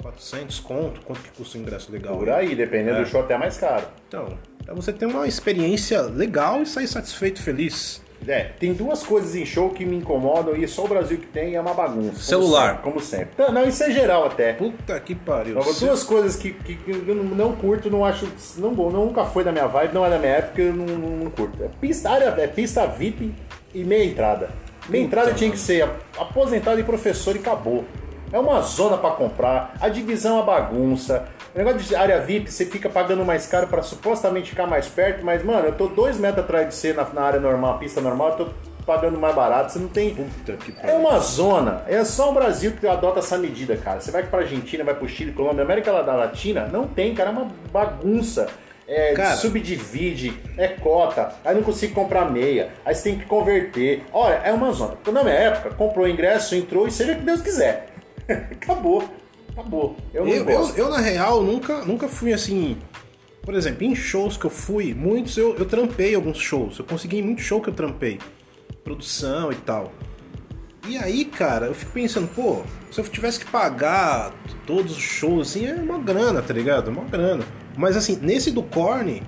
400 0.02 0.60
conto, 0.60 1.00
quanto 1.02 1.20
que 1.20 1.30
custa 1.30 1.58
o 1.58 1.60
ingresso 1.60 1.90
legal. 1.92 2.16
Por 2.16 2.30
aí, 2.30 2.54
dependendo 2.54 2.98
É. 2.98 3.02
do 3.02 3.08
show, 3.08 3.20
até 3.20 3.36
mais 3.36 3.56
caro. 3.56 3.84
Então, 4.06 4.38
pra 4.64 4.74
você 4.74 4.92
ter 4.92 5.06
uma 5.06 5.26
experiência 5.26 6.02
legal 6.02 6.62
e 6.62 6.66
sair 6.66 6.86
satisfeito, 6.86 7.42
feliz. 7.42 8.00
É, 8.26 8.44
tem 8.58 8.72
duas 8.74 9.04
coisas 9.04 9.36
em 9.36 9.46
show 9.46 9.70
que 9.70 9.84
me 9.86 9.94
incomodam 9.96 10.56
e 10.56 10.66
só 10.66 10.84
o 10.84 10.88
Brasil 10.88 11.18
que 11.18 11.26
tem 11.26 11.52
e 11.52 11.54
é 11.54 11.60
uma 11.60 11.72
bagunça. 11.72 12.10
como 12.10 12.18
Celular. 12.20 12.68
sempre, 12.70 12.82
Como 12.82 13.00
sempre. 13.00 13.52
Não, 13.52 13.64
isso 13.68 13.80
é 13.84 13.90
geral 13.92 14.26
até. 14.26 14.52
Puta 14.54 14.98
que 14.98 15.14
pariu. 15.14 15.54
Mas 15.54 15.78
duas 15.78 16.02
coisas 16.02 16.34
que, 16.34 16.52
que- 16.52 16.74
que 16.74 16.90
eu 16.90 17.14
não- 17.14 17.54
curto, 17.54 17.88
não 17.88 18.04
acho. 18.04 18.26
Não, 18.56 18.74
bom, 18.74 18.90
nunca 18.90 19.24
foi 19.24 19.44
da 19.44 19.52
minha 19.52 19.68
vibe, 19.68 19.94
não 19.94 20.04
é 20.04 20.10
da 20.10 20.18
minha 20.18 20.32
época, 20.32 20.60
eu 20.60 20.72
não, 20.74 20.84
não- 20.86 21.16
não 21.24 21.30
curto. 21.30 21.62
É 21.62 21.68
pista, 21.80 22.10
área, 22.10 22.24
é 22.38 22.46
pista 22.48 22.86
VIP 22.88 23.32
e 23.72 23.84
meia 23.84 24.04
entrada. 24.04 24.50
Meia 24.88 25.04
entrada 25.04 25.32
tinha 25.34 25.50
que 25.50 25.58
ser 25.58 25.88
aposentado 26.18 26.80
e 26.80 26.84
professor 26.84 27.36
e 27.36 27.38
acabou. 27.38 27.84
É 28.32 28.38
uma 28.38 28.60
zona 28.60 28.98
pra 28.98 29.10
comprar, 29.10 29.74
a 29.80 29.88
divisão 29.88 30.32
é 30.32 30.40
uma 30.40 30.44
bagunça. 30.46 31.26
O 31.54 31.58
negócio 31.58 31.78
de 31.80 31.94
área 31.96 32.20
VIP, 32.20 32.50
você 32.52 32.66
fica 32.66 32.88
pagando 32.88 33.24
mais 33.24 33.46
caro 33.46 33.66
pra 33.66 33.82
supostamente 33.82 34.50
ficar 34.50 34.66
mais 34.66 34.86
perto, 34.86 35.24
mas, 35.24 35.42
mano, 35.42 35.66
eu 35.66 35.72
tô 35.72 35.86
dois 35.86 36.18
metros 36.18 36.44
atrás 36.44 36.68
de 36.68 36.74
você 36.74 36.92
na, 36.92 37.04
na 37.04 37.22
área 37.22 37.40
normal, 37.40 37.78
pista 37.78 38.00
normal, 38.02 38.30
eu 38.38 38.44
tô 38.46 38.52
pagando 38.84 39.18
mais 39.18 39.34
barato, 39.34 39.72
você 39.72 39.78
não 39.78 39.88
tem. 39.88 40.14
Puta 40.14 40.52
que 40.54 40.72
É 40.72 40.74
pariu. 40.74 40.96
uma 40.98 41.18
zona. 41.18 41.82
É 41.86 42.04
só 42.04 42.30
o 42.30 42.34
Brasil 42.34 42.72
que 42.78 42.86
adota 42.86 43.18
essa 43.18 43.36
medida, 43.38 43.76
cara. 43.76 44.00
Você 44.00 44.10
vai 44.10 44.22
pra 44.22 44.40
Argentina, 44.40 44.84
vai 44.84 44.94
pro 44.94 45.08
Chile, 45.08 45.32
Colômbia, 45.32 45.62
América 45.64 45.90
Latina, 45.92 46.66
não 46.70 46.86
tem, 46.86 47.14
cara. 47.14 47.30
É 47.30 47.32
uma 47.32 47.48
bagunça. 47.72 48.46
É, 48.88 49.12
Cara. 49.12 49.36
subdivide, 49.36 50.32
é 50.56 50.68
cota, 50.68 51.34
aí 51.44 51.54
não 51.54 51.62
consigo 51.62 51.92
comprar 51.92 52.30
meia, 52.30 52.72
aí 52.86 52.94
você 52.94 53.10
tem 53.10 53.18
que 53.18 53.26
converter. 53.26 54.02
Olha, 54.10 54.36
é 54.36 54.50
uma 54.50 54.72
zona. 54.72 54.96
Então, 54.98 55.12
Na 55.12 55.22
minha 55.22 55.34
época, 55.34 55.74
comprou 55.74 56.06
o 56.06 56.08
ingresso, 56.08 56.54
entrou 56.54 56.88
e 56.88 56.90
seja 56.90 57.12
o 57.12 57.16
que 57.16 57.22
Deus 57.22 57.42
quiser. 57.42 57.88
acabou. 58.26 59.04
Acabou. 59.52 59.94
Eu 60.14 60.26
Eu, 60.26 60.48
eu, 60.48 60.74
eu, 60.74 60.88
na 60.88 61.00
real, 61.00 61.42
nunca, 61.42 61.84
nunca 61.84 62.08
fui 62.08 62.32
assim. 62.32 62.78
Por 63.42 63.54
exemplo, 63.54 63.84
em 63.84 63.94
shows 63.94 64.38
que 64.38 64.46
eu 64.46 64.50
fui, 64.50 64.94
muitos 64.94 65.36
eu, 65.36 65.54
eu 65.56 65.66
trampei 65.66 66.14
alguns 66.14 66.38
shows. 66.38 66.78
Eu 66.78 66.84
consegui 66.86 67.20
muito 67.20 67.42
show 67.42 67.60
que 67.60 67.68
eu 67.68 67.74
trampei. 67.74 68.18
Produção 68.82 69.52
e 69.52 69.56
tal. 69.56 69.92
E 70.86 70.96
aí, 70.96 71.26
cara, 71.26 71.66
eu 71.66 71.74
fico 71.74 71.92
pensando, 71.92 72.28
pô, 72.28 72.62
se 72.90 72.98
eu 72.98 73.04
tivesse 73.04 73.40
que 73.40 73.50
pagar 73.50 74.32
todos 74.66 74.96
os 74.96 75.02
shows, 75.02 75.50
assim, 75.50 75.66
é 75.66 75.74
uma 75.74 75.98
grana, 75.98 76.40
tá 76.40 76.54
ligado? 76.54 76.88
Uma 76.88 77.04
grana. 77.04 77.44
Mas 77.78 77.96
assim, 77.96 78.18
nesse 78.20 78.50
do 78.50 78.62
Korn, 78.62 79.22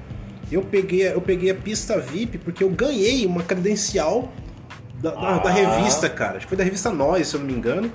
eu 0.50 0.61
peguei, 0.62 1.07
eu 1.07 1.21
peguei 1.21 1.50
a 1.50 1.54
pista 1.54 1.99
VIP 1.99 2.37
porque 2.38 2.64
eu 2.64 2.69
ganhei 2.71 3.25
uma 3.25 3.42
credencial 3.42 4.30
da, 5.00 5.12
da- 5.12 5.38
da 5.38 5.49
Ah. 5.49 5.52
revista, 5.52 6.11
cara. 6.11 6.37
Acho 6.38 6.47
que 6.47 6.49
foi 6.49 6.59
da 6.59 6.64
revista 6.64 6.90
Nós, 6.90 7.28
se 7.28 7.35
eu 7.37 7.40
não 7.40 7.47
me 7.47 7.52
engano. 7.54 7.90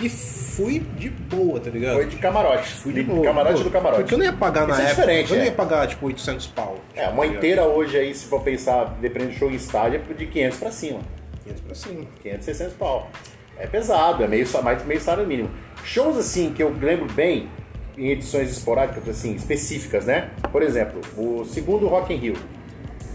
E 0.00 0.08
fui 0.08 0.80
de 0.98 1.08
boa, 1.08 1.60
tá 1.60 1.70
ligado? 1.70 1.94
Foi 1.94 2.06
de 2.06 2.16
camarote. 2.16 2.68
Fui 2.72 2.92
de 2.92 3.02
de 3.04 3.06
boa. 3.08 3.22
camarote 3.22 3.58
Pô, 3.58 3.64
do 3.64 3.70
camarote. 3.70 4.00
Porque 4.02 4.14
eu 4.14 4.18
não 4.18 4.24
ia 4.24 4.32
pagar 4.32 4.66
na 4.66 4.72
Isso 4.72 4.80
é 4.80 4.84
época. 4.86 5.00
diferente, 5.02 5.30
eu 5.30 5.36
não 5.36 5.44
é. 5.44 5.46
ia 5.46 5.52
pagar, 5.52 5.86
tipo, 5.86 6.06
800 6.06 6.46
pau. 6.48 6.80
É, 6.96 7.02
uma 7.06 7.16
tá 7.18 7.22
ligado? 7.22 7.36
inteira 7.36 7.64
hoje 7.64 7.96
aí, 7.96 8.12
se 8.14 8.24
for 8.26 8.40
pensar, 8.42 8.96
dependendo 9.00 9.32
do 9.32 9.38
show 9.38 9.50
em 9.50 9.54
estádio, 9.54 10.00
é 10.10 10.14
de 10.14 10.26
500 10.26 10.58
pra 10.58 10.70
cima. 10.72 11.00
500 11.44 11.60
pra 11.62 11.74
cima. 11.76 12.00
500, 12.22 12.44
600 12.44 12.74
pau. 12.74 13.08
É 13.56 13.66
pesado, 13.68 14.24
é 14.24 14.26
meio, 14.26 14.44
mais 14.64 14.84
meio 14.84 15.00
salário 15.00 15.28
mínimo. 15.28 15.50
Shows 15.84 16.16
assim 16.16 16.52
que 16.52 16.60
eu 16.62 16.74
lembro 16.80 17.06
bem, 17.12 17.48
em 17.96 18.10
edições 18.10 18.50
esporádicas, 18.50 19.08
assim, 19.08 19.34
específicas, 19.34 20.06
né? 20.06 20.30
Por 20.50 20.62
exemplo, 20.62 21.00
o 21.16 21.44
segundo 21.44 21.86
Rock 21.86 22.12
in 22.12 22.16
Rio, 22.16 22.36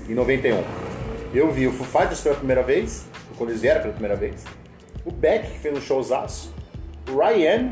em 0.08 0.14
91. 0.14 0.64
Eu 1.34 1.52
vi 1.52 1.68
o 1.68 1.72
Foo 1.72 1.86
Fighters 1.86 2.22
pela 2.22 2.36
primeira 2.36 2.64
vez, 2.64 3.06
quando 3.38 3.50
eles 3.50 3.62
vieram 3.62 3.82
pela 3.82 3.94
primeira 3.94 4.16
vez. 4.16 4.44
O 5.06 5.12
Beck, 5.12 5.52
que 5.52 5.60
fez 5.60 5.78
um 5.78 5.82
showzaço. 5.82 6.54
O 7.10 7.18
Ryan, 7.18 7.72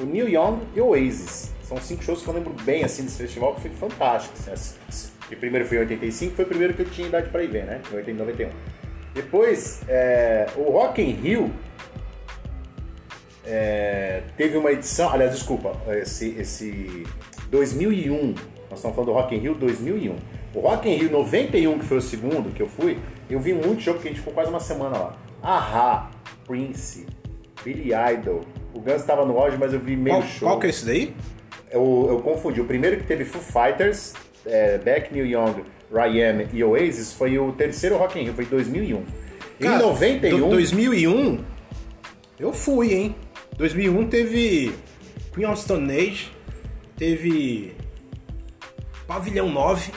o 0.00 0.04
Neil 0.04 0.28
Young 0.28 0.60
e 0.74 0.80
o 0.80 0.88
Oasis. 0.88 1.52
São 1.62 1.76
cinco 1.78 2.04
shows 2.04 2.22
que 2.22 2.28
eu 2.28 2.34
lembro 2.34 2.54
bem, 2.62 2.84
assim, 2.84 3.02
desse 3.02 3.18
festival, 3.18 3.54
que 3.54 3.62
foi 3.62 3.70
fantástico. 3.70 4.34
Assim, 4.50 4.76
o 5.30 5.36
primeiro 5.36 5.66
foi 5.66 5.78
em 5.78 5.80
85, 5.80 6.36
foi 6.36 6.44
o 6.44 6.48
primeiro 6.48 6.74
que 6.74 6.82
eu 6.82 6.90
tinha 6.90 7.08
idade 7.08 7.28
pra 7.28 7.42
ir 7.42 7.48
ver, 7.48 7.64
né? 7.64 7.80
Em 7.92 7.96
80, 7.96 8.18
91. 8.18 8.48
Depois, 9.12 9.80
é, 9.88 10.46
o 10.56 10.70
Rock 10.70 11.02
in 11.02 11.10
Rio 11.10 11.50
é, 13.46 14.22
teve 14.36 14.56
uma 14.56 14.70
edição, 14.72 15.10
aliás, 15.12 15.32
desculpa, 15.32 15.72
esse, 15.94 16.30
esse 16.38 17.04
2001, 17.50 18.34
nós 18.70 18.78
estamos 18.78 18.94
falando 18.96 19.06
do 19.06 19.12
Rock 19.12 19.34
in 19.34 19.38
Rio 19.38 19.54
2001. 19.54 20.16
O 20.54 20.60
Rock 20.60 20.88
in 20.88 20.96
Rio 20.96 21.10
91, 21.12 21.78
que 21.78 21.84
foi 21.84 21.98
o 21.98 22.02
segundo 22.02 22.52
que 22.54 22.62
eu 22.62 22.68
fui, 22.68 22.98
eu 23.30 23.38
vi 23.38 23.52
muito 23.52 23.80
jogo 23.80 23.98
que 24.00 24.08
a 24.08 24.10
gente 24.10 24.18
ficou 24.20 24.32
quase 24.34 24.50
uma 24.50 24.60
semana 24.60 24.96
lá. 24.98 25.16
Ahá, 25.42 26.10
Prince, 26.46 27.06
Billy 27.64 27.90
Idol, 28.14 28.40
O 28.74 28.80
Guns 28.80 29.02
tava 29.04 29.24
no 29.24 29.38
auge, 29.38 29.56
mas 29.58 29.72
eu 29.72 29.80
vi 29.80 29.96
meio 29.96 30.16
Qual, 30.16 30.28
show. 30.28 30.48
qual 30.48 30.60
que 30.60 30.66
é 30.66 30.70
esse 30.70 30.84
daí? 30.84 31.14
Eu, 31.70 32.06
eu 32.10 32.20
confundi. 32.20 32.60
O 32.60 32.64
primeiro 32.64 32.96
que 32.96 33.04
teve 33.04 33.24
Foo 33.24 33.40
Fighters, 33.40 34.14
é, 34.44 34.78
Beck, 34.78 35.12
Neil 35.12 35.26
Young, 35.26 35.62
R.I.M. 35.92 36.48
e 36.52 36.62
Oasis 36.64 37.12
foi 37.12 37.38
o 37.38 37.52
terceiro 37.52 37.96
Rock 37.96 38.18
in 38.18 38.24
Rio, 38.24 38.34
foi 38.34 38.44
em 38.44 38.48
2001. 38.48 39.02
Cara, 39.60 39.76
em 39.76 39.78
91... 39.86 40.38
do- 40.38 40.48
2001, 40.50 41.38
eu 42.38 42.52
fui, 42.52 42.92
hein? 42.94 43.14
2001 43.56 44.06
teve 44.08 44.72
Queen 45.34 45.46
of 45.46 45.60
Stone 45.60 45.90
Age, 45.90 46.30
teve 46.96 47.72
Pavilhão 49.06 49.50
9, 49.50 49.92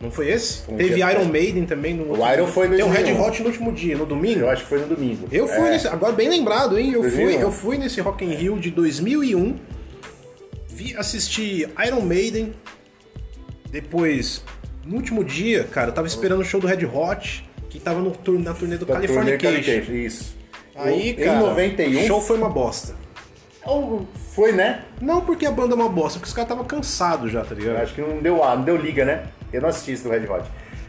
não 0.00 0.10
foi 0.10 0.30
esse? 0.30 0.62
Um 0.70 0.76
teve 0.76 1.00
Iron 1.00 1.24
Maiden 1.26 1.64
também. 1.64 1.94
No 1.94 2.12
O 2.12 2.32
Iron 2.32 2.46
foi 2.46 2.66
em 2.66 2.70
Tem 2.70 2.84
um 2.84 2.88
Red 2.90 3.04
2001. 3.04 3.22
Hot 3.22 3.40
no 3.42 3.48
último 3.48 3.72
dia, 3.72 3.96
no 3.96 4.06
domingo. 4.06 4.40
Eu 4.40 4.50
acho 4.50 4.62
que 4.64 4.68
foi 4.68 4.80
no 4.80 4.86
domingo. 4.86 5.28
Eu 5.30 5.46
fui 5.46 5.56
É. 5.68 5.70
nesse, 5.70 5.88
agora 5.88 6.12
bem 6.12 6.28
lembrado, 6.28 6.78
hein? 6.78 6.92
Eu 6.92 7.02
fui, 7.02 7.10
2001. 7.10 7.40
eu 7.40 7.50
fui 7.52 7.78
nesse 7.78 8.00
Rock 8.00 8.24
in 8.24 8.34
Rio 8.34 8.58
de 8.58 8.70
2001, 8.70 9.56
vi 10.68 10.96
assisti 10.96 11.66
Iron 11.86 12.00
Maiden, 12.00 12.52
depois 13.70 14.44
no 14.84 14.96
último 14.96 15.24
dia, 15.24 15.64
cara, 15.64 15.90
eu 15.90 15.94
tava 15.94 16.06
esperando 16.06 16.40
o 16.40 16.44
show 16.44 16.60
do 16.60 16.66
Red 16.66 16.84
Hot, 16.84 17.48
que 17.70 17.78
tava 17.78 18.00
no 18.00 18.10
na 18.38 18.52
turnê 18.54 18.76
do 18.76 18.84
turnê 18.86 19.06
Californication. 19.06 19.92
Isso. 19.92 20.36
Aí, 20.76 21.10
em 21.10 21.14
cara, 21.14 21.40
91... 21.40 22.02
o 22.02 22.06
show 22.06 22.20
foi 22.20 22.36
uma 22.36 22.50
bosta. 22.50 23.03
Foi, 24.34 24.52
né? 24.52 24.82
Não 25.00 25.20
porque 25.22 25.46
a 25.46 25.50
banda 25.50 25.74
é 25.74 25.76
uma 25.76 25.88
bosta, 25.88 26.18
porque 26.18 26.28
os 26.28 26.34
caras 26.34 26.50
estavam 26.50 26.64
cansados 26.64 27.30
já, 27.32 27.42
tá 27.44 27.54
Eu 27.54 27.58
ligado? 27.58 27.76
acho 27.82 27.94
que 27.94 28.00
não 28.00 28.18
deu, 28.20 28.36
não 28.36 28.62
deu 28.62 28.76
liga, 28.76 29.04
né? 29.04 29.26
Eu 29.52 29.62
não 29.62 29.68
assisti 29.68 29.92
isso 29.92 30.04
do 30.04 30.10
Red 30.10 30.26
Hot. 30.26 30.44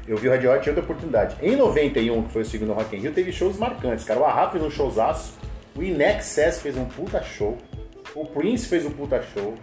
Eu 0.07 0.17
vi 0.17 0.27
o 0.27 0.31
Red 0.31 0.47
Hot 0.47 0.65
em 0.65 0.69
outra 0.69 0.81
oportunidade. 0.83 1.35
Em 1.41 1.55
91, 1.55 2.23
que 2.23 2.33
foi 2.33 2.41
o 2.41 2.45
segundo 2.45 2.73
Rock 2.73 2.95
in 2.95 2.99
Rio, 2.99 3.11
teve 3.13 3.31
shows 3.31 3.57
marcantes, 3.57 4.03
cara. 4.05 4.19
O 4.19 4.25
Ahá 4.25 4.49
fez 4.49 4.63
um 4.63 4.69
showzaço, 4.69 5.33
o 5.75 5.81
Inexcess 5.81 6.59
fez 6.61 6.77
um 6.77 6.85
puta 6.85 7.21
show, 7.23 7.57
o 8.13 8.25
Prince 8.25 8.67
fez 8.67 8.85
um 8.85 8.91
puta 8.91 9.21
show, 9.33 9.55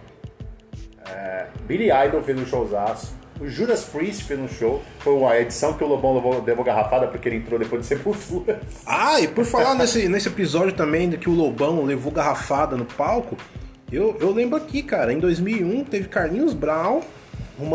é, 1.09 1.47
Billy 1.67 1.91
Idol 2.07 2.23
fez 2.23 2.39
um 2.39 2.47
showzaço, 2.47 3.15
o 3.43 3.49
Judas 3.49 3.83
Priest 3.85 4.23
fez 4.25 4.39
um 4.39 4.49
show. 4.49 4.81
Foi 5.01 5.23
a 5.25 5.41
edição 5.41 5.73
que 5.73 5.83
o 5.83 5.87
Lobão 5.87 6.15
levou, 6.15 6.43
levou 6.45 6.65
garrafada 6.65 7.09
porque 7.09 7.29
ele 7.29 7.37
entrou 7.37 7.59
depois 7.59 7.83
de 7.83 7.89
Sepultura. 7.89 8.61
Ah, 8.87 9.21
e 9.21 9.27
por 9.27 9.45
falar 9.45 9.75
nesse, 9.75 10.09
nesse 10.09 10.29
episódio 10.29 10.73
também 10.73 11.11
que 11.11 11.29
o 11.29 11.35
Lobão 11.35 11.85
levou 11.85 12.13
garrafada 12.13 12.77
no 12.77 12.85
palco, 12.85 13.37
eu, 13.91 14.17
eu 14.21 14.31
lembro 14.31 14.57
aqui, 14.57 14.83
cara, 14.83 15.13
em 15.13 15.19
2001 15.19 15.85
teve 15.85 16.09
Carlinhos 16.09 16.55
Brown, 16.55 17.01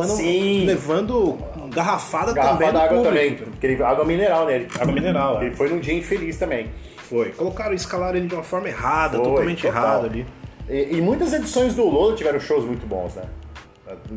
Sim. 0.07 0.65
levando 0.65 1.37
garrafada, 1.73 2.33
também 2.33 2.43
Garrafa 2.43 2.65
no 2.65 2.71
d'água 2.73 2.87
público. 2.87 3.03
também, 3.03 3.35
porque 3.35 3.67
ele, 3.67 3.83
água 3.83 4.05
mineral 4.05 4.45
nele. 4.45 4.67
Água 4.79 4.93
mineral, 4.93 5.41
é. 5.41 5.45
Ele 5.45 5.55
foi 5.55 5.69
num 5.69 5.79
dia 5.79 5.93
infeliz 5.93 6.37
também. 6.37 6.67
Foi. 6.97 7.31
Colocaram, 7.31 7.73
escalaram 7.73 8.17
ele 8.17 8.27
de 8.27 8.33
uma 8.33 8.43
forma 8.43 8.67
errada, 8.67 9.17
Foi, 9.17 9.27
totalmente 9.27 9.61
total. 9.61 9.83
errada 9.83 10.07
ali. 10.07 10.25
E, 10.69 10.97
e 10.97 11.01
muitas 11.01 11.31
edições 11.33 11.73
do 11.75 11.87
Lola 11.87 12.15
tiveram 12.15 12.39
shows 12.39 12.65
muito 12.65 12.85
bons, 12.85 13.15
né? 13.15 13.23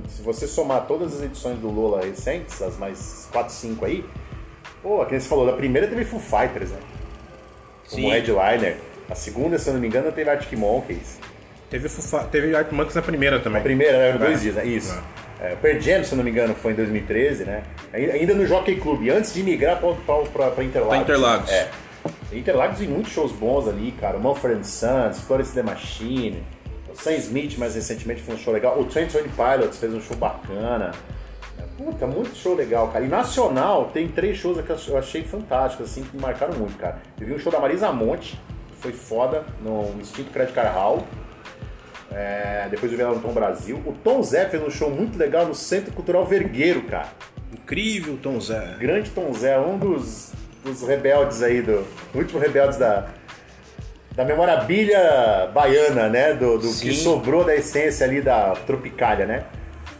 Se 0.08 0.22
você 0.22 0.46
somar 0.46 0.86
todas 0.86 1.14
as 1.16 1.22
edições 1.22 1.58
do 1.58 1.70
Lola 1.70 2.02
recentes, 2.04 2.60
as 2.60 2.76
mais 2.78 3.28
4, 3.32 3.52
5 3.52 3.84
aí, 3.84 4.04
pô, 4.82 5.04
que 5.06 5.18
você 5.18 5.28
falou, 5.28 5.46
da 5.46 5.52
primeira 5.52 5.86
teve 5.86 6.04
Foo 6.04 6.18
Fighters, 6.20 6.70
né? 6.70 6.78
Como 7.88 8.02
Sim. 8.02 8.10
headliner. 8.10 8.76
A 9.08 9.14
segunda, 9.14 9.58
se 9.58 9.68
eu 9.68 9.74
não 9.74 9.80
me 9.80 9.86
engano, 9.88 10.10
teve 10.12 10.30
Arctic 10.30 10.58
Monkeys. 10.58 11.18
Teve, 11.68 11.88
Fufa, 11.88 12.24
teve 12.24 12.54
Art 12.54 12.70
Monkeys 12.72 12.94
na 12.96 13.02
primeira 13.02 13.38
também. 13.40 13.60
A 13.60 13.62
primeira, 13.62 13.96
né? 13.98 14.08
Eram 14.08 14.18
dois 14.18 14.38
É. 14.38 14.42
dias, 14.42 14.54
né? 14.56 14.64
Isso. 14.66 15.00
É, 15.40 15.54
Pearl 15.56 15.80
Jam, 15.80 16.04
se 16.04 16.12
eu 16.12 16.16
não 16.16 16.24
me 16.24 16.30
engano, 16.30 16.54
foi 16.54 16.72
em 16.72 16.74
2013, 16.74 17.44
né? 17.44 17.62
Ainda 17.92 18.34
no 18.34 18.46
Jockey 18.46 18.76
Club, 18.76 19.08
antes 19.08 19.32
de 19.32 19.42
migrar 19.42 19.80
pra 19.80 19.88
Interlagos. 20.64 20.88
Pra 20.88 20.96
Interlagos. 20.98 21.50
É. 21.50 21.68
Interlagos 22.32 22.80
e 22.80 22.86
muitos 22.86 23.12
shows 23.12 23.32
bons 23.32 23.66
ali, 23.68 23.92
cara. 23.92 24.18
Mumford 24.18 24.66
Sons, 24.66 25.20
Florence 25.20 25.52
The 25.54 25.62
Machine, 25.62 26.42
Sam 26.94 27.12
Smith, 27.12 27.58
mais 27.58 27.74
recentemente, 27.74 28.22
foi 28.22 28.34
um 28.34 28.38
show 28.38 28.52
legal. 28.52 28.78
O 28.80 28.84
Trent 28.84 29.10
Twenty 29.10 29.28
Pilots 29.30 29.78
fez 29.78 29.92
um 29.94 30.00
show 30.00 30.16
bacana. 30.16 30.92
Puta, 31.76 32.06
muito 32.06 32.36
show 32.36 32.54
legal, 32.54 32.88
cara. 32.88 33.04
E 33.04 33.08
nacional, 33.08 33.90
tem 33.92 34.06
três 34.06 34.36
shows 34.36 34.60
que 34.60 34.90
eu 34.90 34.98
achei 34.98 35.22
fantásticos, 35.22 35.90
assim, 35.90 36.02
que 36.02 36.14
me 36.14 36.20
marcaram 36.20 36.54
muito, 36.54 36.76
cara. 36.76 37.00
Eu 37.18 37.26
vi 37.26 37.32
um 37.32 37.38
show 37.38 37.50
da 37.50 37.58
Marisa 37.58 37.90
Monte, 37.90 38.38
que 38.68 38.76
foi 38.76 38.92
foda, 38.92 39.44
no 39.62 39.94
Instinto 39.98 40.30
Credit 40.30 40.52
Card 40.52 40.74
Hall. 40.74 41.06
É, 42.12 42.66
depois 42.70 42.92
eu 42.92 42.98
vi 42.98 43.02
ela 43.02 43.14
no 43.14 43.22
Tom 43.22 43.32
Brasil. 43.32 43.80
O 43.86 43.92
Tom 43.92 44.22
Zé 44.22 44.46
fez 44.48 44.62
um 44.62 44.68
show 44.68 44.90
muito 44.90 45.18
legal 45.18 45.46
no 45.46 45.54
Centro 45.54 45.92
Cultural 45.92 46.26
Vergueiro, 46.26 46.82
cara. 46.82 47.08
Incrível, 47.50 48.18
Tom 48.22 48.38
Zé. 48.38 48.76
Grande 48.78 49.10
Tom 49.10 49.32
Zé, 49.32 49.58
um 49.58 49.78
dos, 49.78 50.32
dos 50.62 50.82
rebeldes 50.82 51.42
aí, 51.42 51.62
do 51.62 51.86
último 52.14 52.38
rebeldes 52.38 52.78
da, 52.78 53.08
da 54.20 54.24
memorabilia 54.24 55.50
baiana, 55.54 56.10
né? 56.10 56.34
Do, 56.34 56.58
do 56.58 56.74
que 56.74 56.92
sobrou 56.92 57.42
da 57.42 57.56
essência 57.56 58.06
ali 58.06 58.20
da 58.20 58.52
Tropicália, 58.66 59.24
né? 59.24 59.44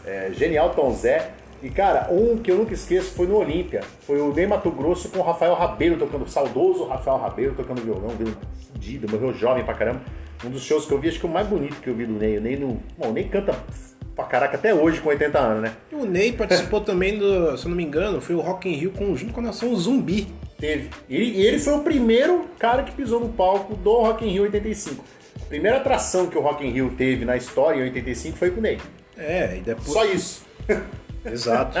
É, 0.05 0.29
genial 0.31 0.69
Tom 0.75 0.93
Zé. 0.93 1.31
E 1.63 1.69
cara, 1.71 2.07
um 2.11 2.37
que 2.37 2.51
eu 2.51 2.57
nunca 2.57 2.71
esqueço 2.71 3.13
foi 3.13 3.25
no 3.25 3.37
Olímpia. 3.37 3.81
Foi 4.05 4.21
o 4.21 4.31
Ney 4.31 4.45
Mato 4.45 4.69
Grosso 4.69 5.09
com 5.09 5.19
o 5.19 5.23
Rafael 5.23 5.55
Rabeiro 5.55 5.97
tocando, 5.97 6.25
o 6.25 6.29
saudoso 6.29 6.85
Rafael 6.85 7.17
Rabeiro 7.17 7.55
tocando 7.55 7.81
violão, 7.81 8.09
violão 8.09 8.35
fudido, 8.71 9.11
morreu 9.11 9.33
jovem 9.33 9.63
pra 9.63 9.73
caramba. 9.73 10.01
Um 10.45 10.51
dos 10.51 10.63
shows 10.63 10.85
que 10.85 10.91
eu 10.91 10.99
vi, 10.99 11.09
acho 11.09 11.19
que 11.19 11.25
o 11.25 11.29
mais 11.29 11.47
bonito 11.47 11.81
que 11.81 11.87
eu 11.87 11.95
vi 11.95 12.05
do 12.05 12.13
Ney. 12.13 12.37
O 12.37 12.41
Ney, 12.41 12.57
no, 12.57 12.79
bom, 12.97 13.09
o 13.09 13.13
Ney 13.13 13.23
canta 13.23 13.55
pra 14.15 14.25
caraca 14.25 14.55
até 14.55 14.71
hoje 14.71 15.01
com 15.01 15.09
80 15.09 15.39
anos, 15.39 15.63
né? 15.63 15.73
E 15.91 15.95
o 15.95 16.05
Ney 16.05 16.31
participou 16.31 16.81
também 16.81 17.17
do, 17.17 17.57
se 17.57 17.65
eu 17.65 17.69
não 17.69 17.75
me 17.75 17.83
engano, 17.83 18.21
foi 18.21 18.35
o 18.35 18.39
Rock 18.39 18.69
in 18.69 18.73
Rio 18.73 18.91
com, 18.91 19.15
junto 19.15 19.33
com 19.33 19.39
a 19.39 19.43
Nação 19.45 19.75
Zumbi. 19.75 20.27
Teve. 20.61 20.91
E 21.09 21.15
ele, 21.15 21.41
ele 21.41 21.59
foi 21.59 21.73
o 21.73 21.79
primeiro 21.79 22.45
cara 22.59 22.83
que 22.83 22.91
pisou 22.91 23.19
no 23.19 23.29
palco 23.29 23.75
do 23.75 23.93
Rock 24.01 24.23
in 24.23 24.29
Rio 24.29 24.43
85. 24.43 25.03
A 25.41 25.45
primeira 25.45 25.77
atração 25.77 26.27
que 26.27 26.37
o 26.37 26.41
Rock 26.41 26.65
in 26.65 26.69
Rio 26.69 26.93
teve 26.95 27.25
na 27.25 27.35
história 27.35 27.79
em 27.79 27.83
85 27.83 28.37
foi 28.37 28.51
com 28.51 28.59
o 28.59 28.61
Ney. 28.61 28.79
É, 29.17 29.57
e 29.57 29.61
depois... 29.61 29.87
Só 29.87 30.05
isso. 30.05 30.45
Exato. 31.25 31.77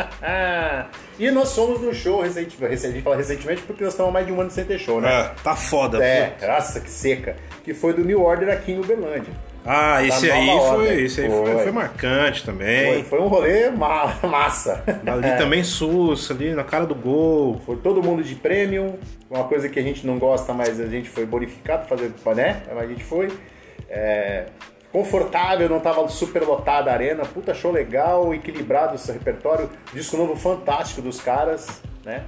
E 1.17 1.31
nós 1.31 1.55
fomos 1.55 1.81
no 1.81 1.93
show 1.93 2.21
recentemente, 2.21 2.85
a 2.85 2.91
gente 2.91 3.01
fala 3.01 3.15
recentemente 3.15 3.61
porque 3.63 3.83
nós 3.83 3.93
estamos 3.93 4.13
mais 4.13 4.25
de 4.25 4.31
um 4.31 4.39
ano 4.39 4.51
sem 4.51 4.65
ter 4.65 4.77
show, 4.77 5.01
né? 5.01 5.09
É, 5.09 5.31
tá 5.43 5.55
foda. 5.55 6.03
É, 6.03 6.35
nossa, 6.45 6.79
que 6.79 6.89
seca. 6.89 7.35
Que 7.63 7.73
foi 7.73 7.93
do 7.93 8.03
New 8.03 8.21
Order 8.21 8.49
aqui 8.49 8.71
em 8.71 8.79
Uberlândia. 8.79 9.33
Ah, 9.65 10.03
esse 10.03 10.27
Da 10.27 10.33
aí 10.33 10.47
foi, 10.47 10.57
ordem. 10.59 11.05
esse 11.05 11.21
aí 11.21 11.29
foi, 11.29 11.53
Foi. 11.53 11.63
foi 11.63 11.71
marcante 11.71 12.41
Foi, 12.43 12.53
também. 12.53 13.03
foi 13.03 13.19
um 13.21 13.27
rolê 13.27 13.69
ma- 13.69 14.15
massa. 14.27 14.83
Ali 15.05 15.37
também 15.37 15.63
sus, 15.63 16.31
ali 16.31 16.53
na 16.55 16.63
cara 16.63 16.85
do 16.85 16.95
gol. 16.95 17.61
Foi 17.65 17.75
todo 17.77 18.01
mundo 18.01 18.23
de 18.23 18.33
premium, 18.35 18.95
uma 19.29 19.43
coisa 19.43 19.69
que 19.69 19.79
a 19.79 19.83
gente 19.83 20.05
não 20.07 20.17
gosta, 20.17 20.51
mas 20.53 20.79
a 20.79 20.87
gente 20.87 21.07
foi 21.09 21.25
bonificado 21.25 21.87
fazer, 21.87 22.11
né? 22.35 22.63
Mas 22.73 22.83
a 22.83 22.87
gente 22.87 23.03
foi. 23.03 23.29
É, 23.89 24.45
confortável, 24.91 25.69
não 25.69 25.79
tava 25.79 26.05
super 26.09 26.41
lotada 26.43 26.89
a 26.91 26.93
arena, 26.93 27.23
puta 27.23 27.53
show 27.53 27.71
legal, 27.71 28.33
equilibrado 28.33 28.95
esse 28.95 29.09
repertório, 29.11 29.69
disco 29.93 30.17
novo 30.17 30.35
fantástico 30.35 31.01
dos 31.01 31.21
caras, 31.21 31.81
né? 32.03 32.23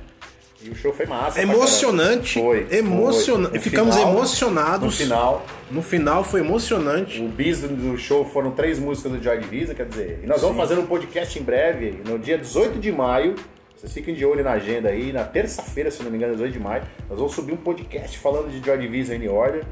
E 0.63 0.69
o 0.69 0.75
show 0.75 0.93
foi 0.93 1.05
massa. 1.05 1.41
Emocionante. 1.41 2.39
Foi. 2.39 2.65
Emociona... 2.71 3.49
foi. 3.49 3.59
Ficamos 3.59 3.95
final- 3.95 4.11
emocionados. 4.13 4.83
No 4.85 4.91
final, 4.91 5.45
No 5.69 5.81
final 5.81 6.23
foi 6.23 6.39
emocionante. 6.39 7.21
o 7.21 7.27
bis 7.27 7.59
do- 7.61 7.97
show 7.97 8.23
foram 8.25 8.51
três 8.51 8.79
músicas 8.79 9.11
do 9.11 9.21
Joy 9.21 9.39
Division, 9.39 9.75
quer 9.75 9.85
dizer, 9.85 10.19
e 10.23 10.27
nós 10.27 10.41
vamos 10.41 10.57
fazer 10.57 10.77
um 10.79 10.85
podcast 10.85 11.37
em 11.37 11.43
breve, 11.43 12.01
no 12.07 12.17
dia 12.17 12.37
18 12.37 12.79
de 12.79 12.91
maio. 12.91 13.35
Vocês 13.75 13.91
fiquem 13.91 14.13
de 14.15 14.25
olho 14.25 14.41
na 14.43 14.51
agenda 14.51 14.87
aí, 14.87 15.11
na 15.11 15.25
terça-feira, 15.25 15.91
se 15.91 16.01
não 16.01 16.09
me 16.09 16.15
engano, 16.15 16.33
18 16.33 16.53
de 16.53 16.59
maio, 16.59 16.83
nós 17.09 17.17
vamos 17.19 17.33
subir 17.33 17.51
um 17.51 17.57
podcast 17.57 18.17
falando 18.17 18.49
de 18.49 18.65
Joy 18.65 18.77
Division 18.77 19.17
Any 19.17 19.27
Order, 19.27 19.65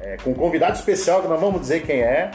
é, 0.00 0.16
com 0.22 0.30
um 0.30 0.34
convidado 0.34 0.74
especial 0.76 1.22
que 1.22 1.26
nós 1.28 1.40
vamos 1.40 1.60
dizer 1.62 1.82
quem 1.82 2.00
é. 2.00 2.30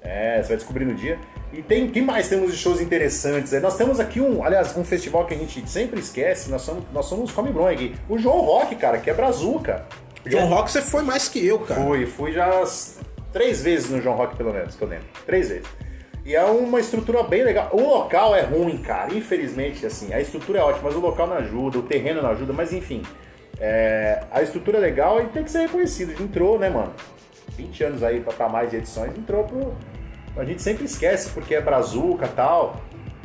É, 0.00 0.40
você 0.42 0.48
vai 0.48 0.56
descobrir 0.56 0.84
no 0.86 0.94
dia. 0.94 1.18
E 1.56 1.62
tem 1.62 1.88
que 1.88 2.02
mais 2.02 2.28
temos 2.28 2.50
de 2.50 2.58
shows 2.58 2.80
interessantes? 2.80 3.52
É, 3.52 3.60
Nós 3.60 3.76
temos 3.76 4.00
aqui 4.00 4.20
um, 4.20 4.42
aliás, 4.44 4.76
um 4.76 4.84
festival 4.84 5.24
que 5.24 5.34
a 5.34 5.36
gente 5.36 5.68
sempre 5.70 6.00
esquece, 6.00 6.50
nós 6.50 6.62
somos, 6.62 6.84
nós 6.92 7.06
somos 7.06 7.30
Come 7.30 7.52
Bron 7.52 7.68
aqui. 7.68 7.94
O 8.08 8.18
João 8.18 8.40
Rock, 8.40 8.74
cara, 8.76 8.98
que 8.98 9.08
é 9.08 9.14
brazuca. 9.14 9.86
John 10.26 10.46
Rock, 10.46 10.70
você 10.70 10.80
foi 10.82 11.02
mais 11.02 11.28
que 11.28 11.46
eu, 11.46 11.60
cara. 11.60 11.80
Fui, 11.80 12.06
fui 12.06 12.32
já 12.32 12.50
três 13.32 13.62
vezes 13.62 13.90
no 13.90 14.00
João 14.00 14.16
Rock, 14.16 14.36
pelo 14.36 14.52
menos, 14.52 14.74
que 14.74 14.82
eu 14.82 14.88
lembro. 14.88 15.04
Três 15.26 15.48
vezes. 15.48 15.66
E 16.24 16.34
é 16.34 16.42
uma 16.42 16.80
estrutura 16.80 17.22
bem 17.22 17.44
legal. 17.44 17.68
O 17.72 17.82
local 17.82 18.34
é 18.34 18.40
ruim, 18.40 18.78
cara. 18.78 19.12
Infelizmente, 19.14 19.84
assim, 19.84 20.12
a 20.14 20.20
estrutura 20.20 20.58
é 20.58 20.62
ótima, 20.62 20.84
mas 20.84 20.96
o 20.96 21.00
local 21.00 21.26
não 21.26 21.36
ajuda, 21.36 21.78
o 21.78 21.82
terreno 21.82 22.22
não 22.22 22.30
ajuda, 22.30 22.52
mas 22.54 22.72
enfim. 22.72 23.02
é, 23.60 24.22
a 24.30 24.42
estrutura 24.42 24.78
é 24.78 24.80
legal 24.80 25.20
e 25.22 25.26
tem 25.26 25.44
que 25.44 25.50
ser 25.50 25.60
reconhecido. 25.60 26.20
Entrou, 26.22 26.58
né, 26.58 26.70
mano? 26.70 26.92
20 27.56 27.84
anos 27.84 28.02
aí 28.02 28.20
pra, 28.20 28.32
pra 28.32 28.48
mais 28.48 28.70
de 28.70 28.76
edições, 28.76 29.12
entrou 29.16 29.44
pro. 29.44 29.74
A 30.36 30.44
gente 30.44 30.62
sempre 30.62 30.84
esquece 30.84 31.30
porque 31.30 31.54
é 31.54 31.60
brazuca 31.60 32.28
tal. 32.28 32.76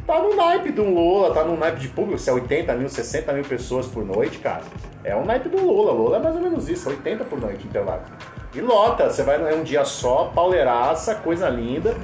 Tá 0.05 0.19
no 0.19 0.35
naipe 0.35 0.71
de 0.71 0.81
um 0.81 0.93
Lola, 0.93 1.33
tá 1.33 1.43
no 1.43 1.55
naipe 1.55 1.81
de 1.81 1.87
público, 1.87 2.17
se 2.17 2.29
é 2.29 2.33
80 2.33 2.73
mil, 2.73 2.89
60 2.89 3.31
mil 3.31 3.43
pessoas 3.43 3.85
por 3.85 4.03
noite, 4.03 4.39
cara. 4.39 4.63
É 5.03 5.15
um 5.15 5.23
naipe 5.23 5.49
do 5.49 5.63
Lola. 5.63 5.91
Lola 5.91 6.17
é 6.17 6.19
mais 6.19 6.35
ou 6.35 6.41
menos 6.41 6.67
isso, 6.67 6.89
80 6.89 7.23
por 7.25 7.39
noite, 7.39 7.67
Interlagos. 7.67 8.09
E 8.53 8.61
lota, 8.61 9.07
você 9.09 9.21
vai 9.21 9.35
é 9.35 9.55
um 9.55 9.63
dia 9.63 9.85
só, 9.85 10.31
pauleiraça, 10.33 11.13
coisa 11.13 11.47
linda. 11.47 11.95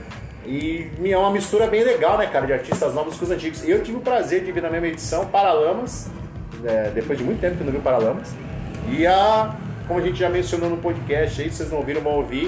E 0.45 0.91
é 1.03 1.17
uma 1.17 1.31
mistura 1.31 1.65
bem 1.65 1.83
legal, 1.83 2.19
né, 2.19 2.27
cara, 2.27 2.45
de 2.45 2.53
artistas 2.53 2.93
novos 2.93 3.17
com 3.17 3.25
os 3.25 3.31
antigos. 3.31 3.67
Eu 3.67 3.81
tive 3.81 3.97
o 3.97 4.01
prazer 4.01 4.43
de 4.43 4.51
vir 4.51 4.61
na 4.61 4.69
mesma 4.69 4.87
edição 4.87 5.25
Paralamas, 5.25 6.07
é, 6.63 6.91
depois 6.93 7.17
de 7.17 7.23
muito 7.23 7.41
tempo 7.41 7.55
que 7.55 7.61
eu 7.61 7.65
não 7.65 7.73
vi 7.73 7.79
Paralamas. 7.79 8.35
E 8.91 9.07
a, 9.07 9.55
como 9.87 9.99
a 9.99 10.03
gente 10.03 10.19
já 10.19 10.29
mencionou 10.29 10.69
no 10.69 10.77
podcast 10.77 11.41
aí, 11.41 11.49
vocês 11.49 11.71
não 11.71 11.79
ouviram, 11.79 12.01
vão 12.01 12.13
ouvir. 12.13 12.47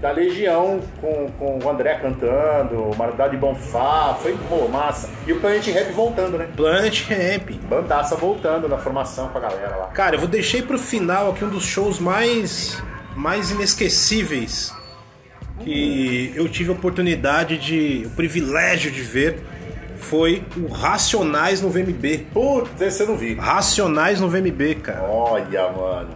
Da 0.00 0.12
Legião 0.12 0.80
com, 1.00 1.30
com 1.38 1.58
o 1.64 1.68
André 1.68 1.94
cantando, 1.94 2.90
Maridade 2.96 3.36
Bonfá, 3.36 4.16
foi 4.20 4.36
pô, 4.48 4.68
massa. 4.68 5.10
E 5.26 5.32
o 5.32 5.40
Planet 5.40 5.66
Rap 5.66 5.92
voltando, 5.92 6.38
né? 6.38 6.48
Planet 6.56 7.08
Ramp. 7.08 7.50
Bandaça 7.68 8.14
voltando 8.16 8.68
na 8.68 8.78
formação 8.78 9.28
com 9.28 9.38
a 9.38 9.40
galera 9.40 9.76
lá. 9.76 9.86
Cara, 9.88 10.16
eu 10.16 10.20
vou 10.20 10.28
deixei 10.28 10.62
pro 10.62 10.78
final 10.78 11.30
aqui 11.30 11.44
um 11.44 11.48
dos 11.48 11.64
shows 11.64 11.98
mais, 11.98 12.82
mais 13.16 13.50
inesquecíveis 13.50 14.72
que 15.64 16.32
eu 16.34 16.48
tive 16.48 16.70
a 16.70 16.72
oportunidade 16.72 17.58
de. 17.58 18.06
o 18.06 18.10
privilégio 18.10 18.90
de 18.90 19.02
ver. 19.02 19.42
Foi 19.96 20.44
o 20.56 20.68
Racionais 20.68 21.60
no 21.60 21.68
VMB. 21.68 22.28
Putz, 22.32 22.80
esse 22.80 23.02
eu 23.02 23.08
não 23.08 23.16
vi. 23.16 23.34
Racionais 23.34 24.20
no 24.20 24.28
VMB, 24.28 24.76
cara. 24.76 25.02
Olha, 25.02 25.68
mano. 25.72 26.10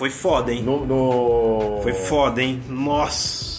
Foi 0.00 0.08
foda, 0.08 0.50
hein? 0.50 0.62
No. 0.62 0.86
no... 0.86 1.82
Foi 1.82 1.92
foda, 1.92 2.40
hein? 2.40 2.62
Nossa. 2.70 3.50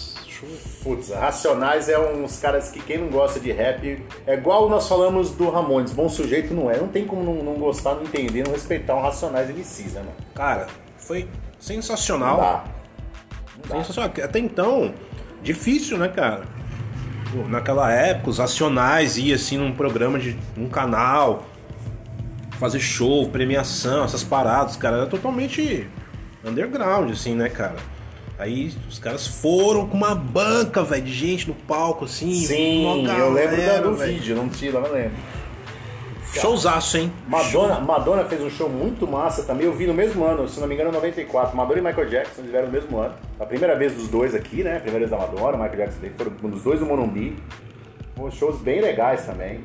Putz, 0.82 1.10
Racionais 1.10 1.88
é 1.88 1.96
uns 1.96 2.40
caras 2.40 2.68
que 2.68 2.80
quem 2.80 2.98
não 2.98 3.06
gosta 3.10 3.38
de 3.38 3.52
rap 3.52 4.04
é 4.26 4.34
igual 4.34 4.68
nós 4.68 4.88
falamos 4.88 5.30
do 5.30 5.48
Ramones, 5.48 5.92
bom 5.92 6.08
sujeito 6.08 6.52
não 6.52 6.68
é. 6.68 6.76
Não 6.78 6.88
tem 6.88 7.06
como 7.06 7.22
não, 7.22 7.44
não 7.44 7.54
gostar, 7.54 7.94
não 7.94 8.02
entender, 8.02 8.42
não 8.42 8.50
respeitar 8.50 8.96
um 8.96 9.00
Racionais 9.00 9.50
MCs, 9.50 9.92
né, 9.92 10.00
mano? 10.00 10.16
Cara, 10.34 10.66
foi 10.96 11.22
Não 11.22 11.30
sensacional. 11.60 12.36
dá. 12.38 12.64
Não 13.54 13.68
dá. 13.68 13.84
Sensacional. 13.84 14.10
Até 14.24 14.40
então, 14.40 14.92
difícil, 15.44 15.96
né, 15.96 16.08
cara? 16.08 16.42
Pô, 17.30 17.46
Naquela 17.46 17.92
época, 17.92 18.30
os 18.30 18.38
Racionais 18.38 19.16
iam 19.16 19.36
assim 19.36 19.58
num 19.58 19.72
programa 19.72 20.18
de 20.18 20.36
um 20.58 20.68
canal, 20.68 21.44
fazer 22.58 22.80
show, 22.80 23.28
premiação, 23.28 24.02
essas 24.04 24.24
paradas, 24.24 24.74
cara, 24.74 24.96
era 24.96 25.06
totalmente 25.06 25.88
underground, 26.44 27.10
assim, 27.10 27.34
né, 27.34 27.48
cara? 27.48 27.76
Aí 28.38 28.72
os 28.88 28.98
caras 28.98 29.26
foram 29.26 29.86
com 29.86 29.96
uma 29.96 30.14
banca, 30.14 30.82
velho, 30.82 31.02
de 31.02 31.12
gente 31.12 31.48
no 31.48 31.54
palco, 31.54 32.06
assim. 32.06 32.32
Sim, 32.32 32.84
uma 32.84 33.12
eu 33.12 33.32
lembro 33.32 33.56
galera, 33.56 33.82
do 33.82 33.94
vídeo, 33.94 34.34
não 34.34 34.48
tira, 34.48 34.80
mas 34.80 34.92
lembro. 34.92 35.12
Showzaço, 36.40 36.96
hein? 36.96 37.12
Madonna, 37.28 37.78
Madonna 37.78 38.24
fez 38.24 38.40
um 38.40 38.48
show 38.48 38.68
muito 38.68 39.06
massa 39.06 39.42
também, 39.42 39.66
eu 39.66 39.72
vi 39.72 39.86
no 39.86 39.92
mesmo 39.92 40.24
ano, 40.24 40.48
se 40.48 40.58
não 40.58 40.66
me 40.66 40.74
engano, 40.74 40.90
em 40.90 40.94
94. 40.94 41.54
Madonna 41.54 41.78
e 41.78 41.82
Michael 41.82 42.08
Jackson 42.08 42.42
tiveram 42.42 42.66
no 42.66 42.72
mesmo 42.72 42.98
ano. 42.98 43.14
A 43.38 43.44
primeira 43.44 43.76
vez 43.76 43.94
dos 43.94 44.08
dois 44.08 44.34
aqui, 44.34 44.62
né? 44.62 44.78
A 44.78 44.80
primeira 44.80 45.06
vez 45.06 45.10
da 45.10 45.18
Madonna, 45.18 45.58
Michael 45.58 45.76
Jackson 45.76 46.00
foram 46.16 46.32
um 46.42 46.48
dos 46.48 46.62
dois 46.62 46.80
do 46.80 46.86
Morumbi. 46.86 47.36
Foram 48.16 48.30
shows 48.30 48.58
bem 48.60 48.80
legais 48.80 49.26
também. 49.26 49.60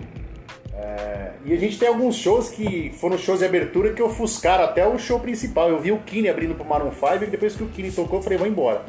É, 0.77 1.31
e 1.43 1.53
a 1.53 1.57
gente 1.57 1.79
tem 1.79 1.87
alguns 1.87 2.15
shows 2.15 2.49
que 2.49 2.93
foram 2.99 3.17
shows 3.17 3.39
de 3.39 3.45
abertura 3.45 3.93
que 3.93 4.01
ofuscaram 4.01 4.63
até 4.63 4.87
o 4.87 4.99
show 4.99 5.19
principal. 5.19 5.69
Eu 5.69 5.79
vi 5.79 5.91
o 5.91 5.97
Kine 5.99 6.29
abrindo 6.29 6.53
pro 6.53 6.63
Maroon 6.63 6.91
5 6.91 7.23
e 7.23 7.27
depois 7.27 7.55
que 7.55 7.63
o 7.63 7.67
Kine 7.67 7.91
tocou, 7.91 8.19
eu 8.19 8.23
falei, 8.23 8.37
vou 8.37 8.47
embora. 8.47 8.83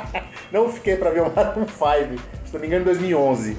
não 0.50 0.72
fiquei 0.72 0.96
pra 0.96 1.10
ver 1.10 1.20
o 1.20 1.30
Maroon 1.30 1.66
5, 1.66 2.22
se 2.46 2.54
não 2.54 2.60
me 2.60 2.66
engano, 2.66 2.82
em 2.82 2.86
2011. 2.86 3.56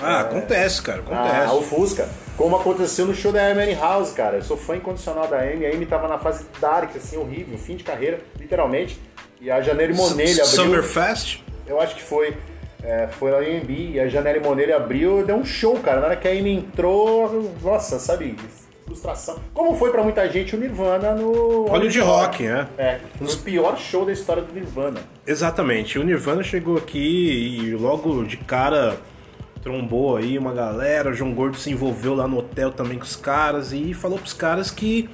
Ah, 0.00 0.20
acontece, 0.20 0.80
cara, 0.80 1.00
acontece. 1.00 1.46
Ah, 1.46 1.54
o 1.54 1.62
Fusca. 1.62 2.08
Como 2.36 2.56
aconteceu 2.56 3.06
no 3.06 3.14
show 3.14 3.30
da 3.30 3.46
Amy 3.46 3.74
House, 3.74 4.10
cara. 4.12 4.36
Eu 4.36 4.42
sou 4.42 4.56
fã 4.56 4.76
incondicional 4.76 5.28
da 5.28 5.38
Amy. 5.38 5.66
A 5.66 5.70
Amy 5.70 5.84
tava 5.84 6.08
na 6.08 6.18
fase 6.18 6.46
dark, 6.60 6.96
assim, 6.96 7.18
horrível, 7.18 7.58
fim 7.58 7.76
de 7.76 7.84
carreira, 7.84 8.20
literalmente. 8.38 8.98
E 9.40 9.50
a 9.50 9.60
Janelle 9.60 9.94
Monelli 9.94 10.32
abriu. 10.32 10.46
Summerfest? 10.46 11.44
Eu 11.66 11.80
acho 11.80 11.94
que 11.94 12.02
foi. 12.02 12.36
É, 12.82 13.06
foi 13.06 13.30
lá 13.30 13.42
em 13.42 13.58
AMB 13.58 13.70
e 13.70 14.00
a 14.00 14.08
Janelle 14.08 14.40
Monelli 14.40 14.72
abriu 14.72 15.20
e 15.20 15.24
deu 15.24 15.36
um 15.36 15.44
show, 15.44 15.78
cara. 15.78 16.00
Na 16.00 16.06
hora 16.06 16.16
que 16.16 16.26
a 16.26 16.32
Amy 16.32 16.56
entrou, 16.56 17.52
nossa, 17.62 17.98
sabe? 17.98 18.34
Frustração. 18.84 19.38
Como 19.54 19.76
foi 19.76 19.90
pra 19.90 20.02
muita 20.02 20.28
gente 20.28 20.56
o 20.56 20.58
Nirvana 20.58 21.14
no. 21.14 21.66
Hollywood 21.66 22.00
Rock, 22.00 22.42
né? 22.42 22.66
É, 22.76 22.98
foi 23.16 23.26
o 23.26 23.38
pior 23.38 23.78
show 23.78 24.04
da 24.04 24.12
história 24.12 24.42
do 24.42 24.52
Nirvana. 24.52 25.00
Exatamente. 25.26 25.98
O 25.98 26.02
Nirvana 26.02 26.42
chegou 26.42 26.76
aqui 26.76 26.98
e 26.98 27.74
logo 27.76 28.24
de 28.24 28.36
cara 28.36 28.96
trombou 29.62 30.16
aí 30.16 30.36
uma 30.36 30.52
galera. 30.52 31.10
O 31.10 31.14
João 31.14 31.32
Gordo 31.32 31.56
se 31.56 31.70
envolveu 31.70 32.14
lá 32.14 32.26
no 32.26 32.38
hotel 32.38 32.72
também 32.72 32.98
com 32.98 33.04
os 33.04 33.16
caras 33.16 33.72
e 33.72 33.94
falou 33.94 34.18
pros 34.18 34.34
caras 34.34 34.70
que 34.70 35.08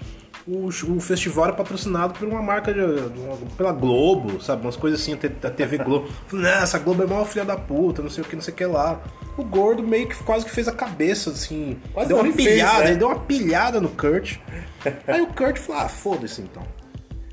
o, 0.48 0.68
o 0.68 1.00
festival 1.00 1.44
era 1.46 1.52
patrocinado 1.52 2.14
por 2.14 2.26
uma 2.26 2.40
marca 2.40 2.72
de, 2.72 2.80
de 2.80 3.54
pela 3.54 3.70
Globo, 3.70 4.40
sabe? 4.40 4.62
Umas 4.62 4.76
coisas 4.76 5.00
assim, 5.00 5.12
a 5.12 5.50
TV 5.50 5.76
Globo. 5.76 6.08
"Não, 6.32 6.48
essa 6.48 6.78
Globo 6.78 7.02
é 7.02 7.06
maior 7.06 7.26
filha 7.26 7.44
da 7.44 7.56
puta, 7.56 8.00
não 8.00 8.08
sei 8.08 8.24
o 8.24 8.26
que, 8.26 8.34
não 8.34 8.42
sei 8.42 8.54
o 8.54 8.56
que 8.56 8.64
lá. 8.64 8.98
O 9.36 9.44
Gordo 9.44 9.82
meio 9.82 10.08
que 10.08 10.16
quase 10.24 10.46
que 10.46 10.50
fez 10.50 10.66
a 10.66 10.72
cabeça, 10.72 11.30
assim. 11.30 11.78
Quase 11.92 12.08
deu 12.08 12.16
uma 12.16 12.26
ele 12.26 12.34
fez, 12.34 12.48
pilhada, 12.48 12.84
né? 12.84 12.90
ele 12.90 12.96
deu 12.96 13.08
uma 13.08 13.20
pilhada 13.20 13.80
no 13.80 13.90
Kurt. 13.90 14.38
Aí 15.06 15.20
o 15.20 15.26
Kurt 15.28 15.58
falou, 15.58 15.82
ah, 15.82 15.88
foda-se 15.88 16.40
então. 16.40 16.62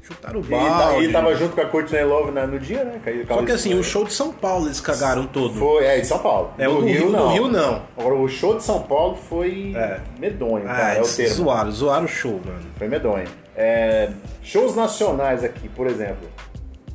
Chutaram 0.08 0.40
o 0.40 0.46
E 0.46 0.48
balde. 0.50 1.02
daí 1.02 1.12
tava 1.12 1.36
junto 1.36 1.56
com 1.56 1.62
a 1.62 1.66
Courtney 1.66 2.04
Love 2.04 2.32
no 2.32 2.60
dia, 2.60 2.84
né? 2.84 3.02
Só 3.28 3.42
que 3.44 3.52
assim, 3.52 3.74
o 3.74 3.84
show 3.84 4.04
de 4.06 4.14
São 4.14 4.32
Paulo 4.32 4.68
eles 4.68 4.80
cagaram 4.80 5.26
todo. 5.26 5.56
Foi, 5.56 5.84
é, 5.84 6.00
de 6.00 6.06
São 6.06 6.20
Paulo. 6.20 6.52
É, 6.60 6.68
o 6.70 6.76
do 6.76 6.86
Rio- 6.86 7.12
do 7.12 7.28
Rio, 7.30 7.48
não. 7.48 7.82
Agora, 7.98 8.14
o 8.16 8.28
show 8.30 8.56
de 8.56 8.64
São 8.64 8.82
Paulo 8.84 9.16
foi 9.16 9.74
É. 9.76 10.00
medonho, 10.20 10.64
Ah, 10.68 10.76
cara, 10.76 10.90
é 10.94 10.96
o 10.98 10.98
eles 11.00 11.16
termo. 11.16 11.34
zoaram, 11.34 11.72
zoaram 11.72 12.06
o 12.06 12.08
show, 12.08 12.40
mano. 12.46 12.60
Foi 12.78 12.88
medonho. 12.88 13.26
É, 13.56 14.12
shows 14.44 14.76
nacionais 14.76 15.44
aqui, 15.44 15.68
por 15.70 15.88
exemplo, 15.88 16.28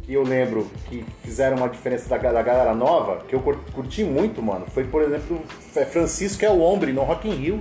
que 0.03 0.15
eu 0.15 0.23
lembro 0.23 0.71
que 0.89 1.05
fizeram 1.25 1.57
uma 1.57 1.69
diferença 1.69 2.09
da, 2.09 2.17
da 2.17 2.43
galera 2.43 2.75
nova, 2.75 3.23
que 3.27 3.35
eu 3.35 3.41
cur- 3.41 3.59
curti 3.73 4.05
muito, 4.05 4.41
mano, 4.41 4.67
foi, 4.73 4.85
por 4.85 5.03
exemplo, 5.03 5.43
é 5.75 5.85
Francisco 5.85 6.45
é 6.45 6.51
o 6.51 6.61
Ombre 6.63 6.93
no 6.93 7.03
Rock 7.03 7.29
in 7.29 7.33
Rio. 7.35 7.61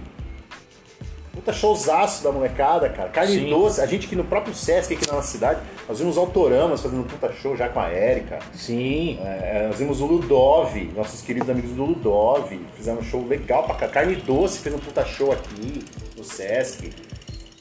Puta 1.39 1.54
showzaço 1.54 2.21
da 2.21 2.34
molecada, 2.34 2.89
cara. 2.89 3.08
Carne 3.08 3.39
Sim. 3.39 3.49
doce. 3.49 3.80
A 3.80 3.86
gente 3.86 4.08
aqui 4.08 4.15
no 4.15 4.25
próprio 4.25 4.54
Sesc, 4.54 4.93
aqui 4.93 5.08
na 5.08 5.13
nossa 5.13 5.32
cidade, 5.32 5.62
nós 5.88 5.97
vimos 5.97 6.17
Autoramas 6.17 6.82
fazendo 6.82 6.99
um 6.99 7.06
puta 7.06 7.32
show 7.32 7.56
já 7.56 7.69
com 7.69 7.80
a 7.80 7.88
Érica. 7.88 8.39
Sim. 8.54 9.17
É, 9.23 9.67
nós 9.67 9.80
vimos 9.80 10.02
o 10.02 10.06
Ludov, 10.06 10.75
nossos 10.93 11.21
queridos 11.21 11.49
amigos 11.49 11.71
do 11.71 11.86
Ludov, 11.86 12.60
fizeram 12.75 12.99
um 12.99 13.04
show 13.04 13.25
legal 13.25 13.63
pra. 13.63 13.88
Carne 13.88 14.17
Doce 14.17 14.60
fez 14.60 14.75
um 14.75 14.80
puta 14.80 15.06
show 15.06 15.32
aqui 15.32 15.86
no 16.17 16.25
Sesc. 16.25 16.91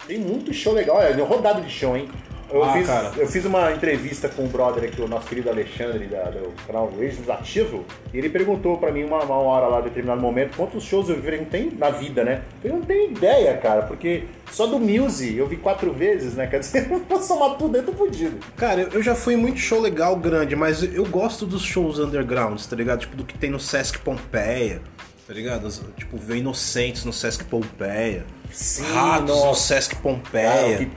Tem 0.08 0.18
muito 0.18 0.52
show 0.52 0.72
legal, 0.72 1.00
é 1.00 1.12
rodado 1.12 1.60
de 1.60 1.70
show, 1.70 1.96
hein? 1.96 2.08
Eu, 2.50 2.64
Ah, 2.64 2.72
fiz, 2.72 2.86
cara. 2.86 3.12
eu 3.16 3.26
fiz 3.26 3.44
uma 3.44 3.72
entrevista 3.72 4.28
com 4.28 4.44
o 4.44 4.48
brother 4.48 4.84
aqui, 4.84 5.00
o 5.02 5.06
nosso 5.08 5.26
querido 5.26 5.50
Alexandre, 5.50 6.06
da- 6.06 6.30
do 6.30 6.52
canal 6.66 6.90
Eixos 6.98 7.28
Ativo, 7.28 7.84
e 8.12 8.16
ele 8.18 8.30
perguntou 8.30 8.78
pra 8.78 8.90
mim 8.90 9.04
uma, 9.04 9.22
uma 9.22 9.36
hora 9.36 9.66
lá, 9.66 9.80
em 9.80 9.84
determinado 9.84 10.20
momento, 10.20 10.56
quantos 10.56 10.82
shows 10.84 11.08
eu 11.08 11.20
vi. 11.20 11.36
Não 11.36 11.44
tem 11.44 11.70
na 11.76 11.90
vida, 11.90 12.24
né? 12.24 12.42
Eu 12.64 12.74
não 12.74 12.80
tenho 12.82 13.10
ideia, 13.10 13.54
cara, 13.58 13.82
porque 13.82 14.24
só 14.50 14.66
do 14.66 14.78
Muse 14.78 15.36
eu 15.36 15.46
vi 15.46 15.56
quatro 15.58 15.92
vezes, 15.92 16.34
né? 16.34 16.46
Quer 16.50 16.60
dizer, 16.60 16.90
eu 16.90 17.00
vou 17.08 17.20
somar 17.22 17.56
tudo, 17.58 17.76
eu 17.76 17.84
tô 17.84 17.92
fudido. 17.92 18.38
Cara, 18.56 18.88
eu 18.92 19.02
já 19.02 19.14
fui 19.14 19.36
muito 19.36 19.58
show 19.60 19.80
legal 19.80 20.16
grande, 20.16 20.56
mas 20.56 20.82
eu 20.82 21.04
gosto 21.04 21.44
dos 21.44 21.62
shows 21.62 21.98
undergrounds, 21.98 22.66
tá 22.66 22.74
ligado? 22.74 23.00
Tipo, 23.00 23.16
do 23.16 23.24
que 23.24 23.36
tem 23.36 23.50
no 23.50 23.60
Sesc 23.60 23.98
Pompeia, 23.98 24.80
tá 25.26 25.34
ligado? 25.34 25.68
Tipo, 25.96 26.16
ver 26.16 26.36
Inocentes 26.36 27.04
no 27.04 27.12
Sesc 27.12 27.44
Pompeia. 27.44 28.24
Sim, 28.50 28.84
Ratos 28.94 29.28
no 29.36 29.44
nossa. 29.44 29.60
Sesc 29.74 29.96
Cara, 29.96 30.02
Pompeia. 30.02 30.90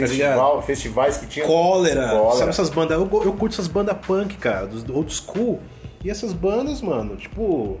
Tá 0.00 0.06
festival, 0.08 0.62
festivais 0.62 1.16
que 1.16 1.26
tinha. 1.26 1.46
Cólera, 1.46 2.08
Cólera. 2.08 2.36
sabe 2.38 2.50
essas 2.50 2.70
bandas? 2.70 2.98
Eu, 2.98 3.08
eu 3.24 3.32
curto 3.32 3.52
essas 3.54 3.68
bandas 3.68 3.96
punk, 4.06 4.36
cara, 4.36 4.66
dos 4.66 4.82
do 4.82 4.96
old 4.96 5.12
school. 5.12 5.60
E 6.04 6.10
essas 6.10 6.32
bandas, 6.32 6.80
mano, 6.82 7.16
tipo. 7.16 7.78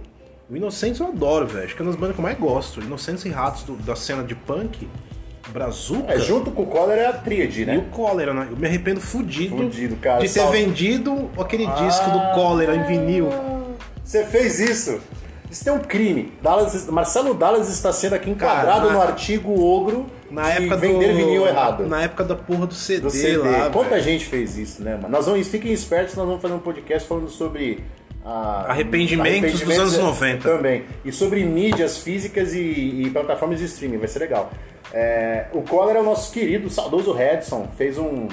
O 0.50 0.56
Inocentes 0.56 0.98
eu 1.00 1.06
adoro, 1.06 1.46
velho. 1.46 1.64
Acho 1.64 1.76
que 1.76 1.80
é 1.80 1.84
uma 1.84 1.92
das 1.92 2.00
bandas 2.00 2.14
que 2.16 2.20
eu 2.20 2.24
mais 2.24 2.36
gosto. 2.38 2.80
Inocentes 2.80 3.24
e 3.24 3.28
Ratos 3.28 3.62
do- 3.62 3.76
da 3.76 3.94
cena 3.94 4.24
de 4.24 4.34
punk, 4.34 4.88
Brazuca 5.52 6.12
É, 6.12 6.18
junto 6.18 6.50
com 6.50 6.62
o 6.62 6.66
Cólera 6.66 7.00
é 7.02 7.06
a 7.06 7.12
tríade, 7.12 7.62
e 7.62 7.66
né? 7.66 7.78
o 7.78 7.82
Cólera, 7.94 8.32
né? 8.34 8.48
Eu 8.50 8.56
me 8.56 8.66
arrependo 8.66 9.00
fudido, 9.00 9.56
Fudido, 9.56 9.96
cara. 9.96 10.18
de 10.20 10.32
ter 10.32 10.40
Sal- 10.40 10.50
vendido 10.50 11.30
aquele 11.38 11.66
disco 11.66 12.04
Ah. 12.06 12.10
do 12.10 12.34
Cólera 12.34 12.74
em 12.76 12.82
vinil. 12.84 13.28
Você 14.04 14.24
fez 14.24 14.58
isso. 14.60 15.00
Isso 15.50 15.64
tem 15.64 15.72
um 15.72 15.78
crime. 15.80 16.32
Dallas, 16.42 16.86
Marcelo 16.88 17.34
Dallas 17.34 17.68
está 17.68 17.92
sendo 17.92 18.14
aqui 18.14 18.30
enquadrado 18.30 18.82
Cara, 18.82 18.84
na- 18.86 18.92
no 18.92 19.00
artigo 19.02 19.60
ogro 19.60 20.06
Na 20.30 20.50
de 20.50 20.58
época 20.58 20.76
vender 20.76 21.08
do... 21.08 21.16
vinil 21.16 21.46
errado. 21.46 21.86
Na 21.86 22.02
época 22.02 22.24
da 22.24 22.34
porra 22.36 22.66
do 22.66 22.74
CD, 22.74 23.00
do 23.00 23.10
CD. 23.10 23.36
lá. 23.38 23.70
Quanta 23.70 23.90
velho. 23.90 24.02
gente 24.02 24.26
fez 24.26 24.56
isso, 24.56 24.82
né, 24.82 24.94
mano? 24.96 25.08
Nós 25.08 25.26
vamos, 25.26 25.48
fiquem 25.48 25.72
espertos, 25.72 26.14
nós 26.14 26.26
vamos 26.26 26.40
fazer 26.42 26.54
um 26.54 26.58
podcast 26.60 27.08
falando 27.08 27.28
sobre 27.28 27.82
a- 28.24 28.66
Arrependimentos 28.68 29.60
dos 29.60 29.78
anos 29.78 29.98
90. 29.98 30.48
Também. 30.48 30.84
E 31.04 31.10
sobre 31.12 31.42
mídias 31.44 31.98
físicas 31.98 32.54
e, 32.54 32.58
e 32.60 33.10
plataformas 33.10 33.58
de 33.58 33.64
streaming, 33.64 33.98
vai 33.98 34.08
ser 34.08 34.20
legal. 34.20 34.50
É, 34.92 35.46
o 35.52 35.62
Collor 35.62 35.94
é 35.96 36.00
o 36.00 36.04
nosso 36.04 36.32
querido, 36.32 36.68
saudoso 36.70 37.12
Redson, 37.12 37.68
fez 37.78 37.96
um. 37.98 38.26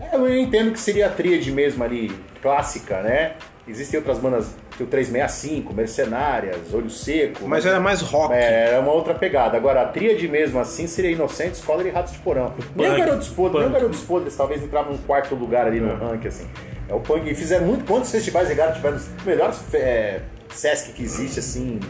é, 0.00 0.14
eu 0.16 0.38
entendo 0.38 0.72
que 0.72 0.78
seria 0.80 1.06
a 1.06 1.10
tríade 1.10 1.50
mesmo 1.52 1.82
ali, 1.82 2.12
clássica, 2.42 3.02
né? 3.02 3.32
Existem 3.68 3.98
outras 3.98 4.18
bandas, 4.18 4.54
tem 4.76 4.86
o 4.86 4.90
365, 4.90 5.74
Mercenárias, 5.74 6.72
Olho 6.72 6.90
Seco. 6.90 7.46
Mas 7.46 7.64
era 7.64 7.80
mais 7.80 8.00
rock. 8.00 8.34
É, 8.34 8.74
é 8.74 8.78
uma 8.78 8.92
outra 8.92 9.14
pegada. 9.14 9.56
Agora, 9.56 9.82
a 9.82 9.86
tríade 9.86 10.28
mesmo 10.28 10.58
assim 10.58 10.86
seria 10.86 11.10
Inocentes, 11.10 11.60
Collor 11.62 11.86
e 11.86 11.90
Ratos 11.90 12.12
de 12.12 12.18
Porão. 12.18 12.54
Nem 12.74 12.92
o 12.92 12.96
Garotos 12.98 13.28
Podres, 13.28 13.60
nem 13.60 13.70
o. 13.70 13.72
Garotos 13.72 14.00
Podres 14.00 14.36
talvez 14.36 14.62
entrava 14.62 14.90
num 14.90 14.98
quarto 14.98 15.34
lugar 15.34 15.66
ali 15.66 15.80
no 15.80 15.94
ranking, 15.96 16.28
assim. 16.28 16.46
É 16.88 16.94
o 16.94 17.00
punk. 17.00 17.28
E 17.28 17.34
fizeram 17.34 17.66
muito. 17.66 17.84
Quantos 17.84 18.10
festivais 18.10 18.48
ligaram 18.48 18.72
tiveram 18.72 18.96
os 18.96 19.08
melhores 19.24 19.74
é, 19.74 20.20
Sesc 20.50 20.92
que 20.92 21.02
existe, 21.02 21.40
assim. 21.40 21.80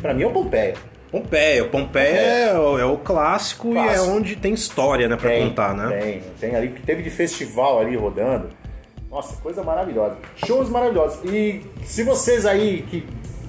Pra 0.00 0.14
mim 0.14 0.22
é 0.22 0.26
o 0.26 0.30
Pompeia. 0.30 0.74
Pompeia. 1.10 1.64
O 1.64 1.68
Pompeia 1.68 2.20
é, 2.20 2.58
o, 2.58 2.78
é 2.78 2.84
o 2.84 2.98
clássico, 2.98 3.70
e 3.70 3.72
Clássico. 3.72 4.06
é 4.06 4.12
onde 4.12 4.36
tem 4.36 4.52
história, 4.54 5.08
né, 5.08 5.16
pra 5.16 5.30
Tem, 5.30 5.48
contar, 5.48 5.74
né? 5.74 5.96
Tem, 5.96 6.22
tem 6.38 6.56
ali, 6.56 6.68
que 6.68 6.82
teve 6.82 7.02
de 7.02 7.10
festival 7.10 7.80
ali 7.80 7.96
rodando. 7.96 8.50
Nossa, 9.10 9.36
coisa 9.36 9.62
maravilhosa. 9.62 10.16
Shows 10.36 10.68
maravilhosos. 10.68 11.18
E 11.24 11.62
se 11.84 12.02
vocês 12.02 12.44
aí 12.44 12.82
que 12.82 13.06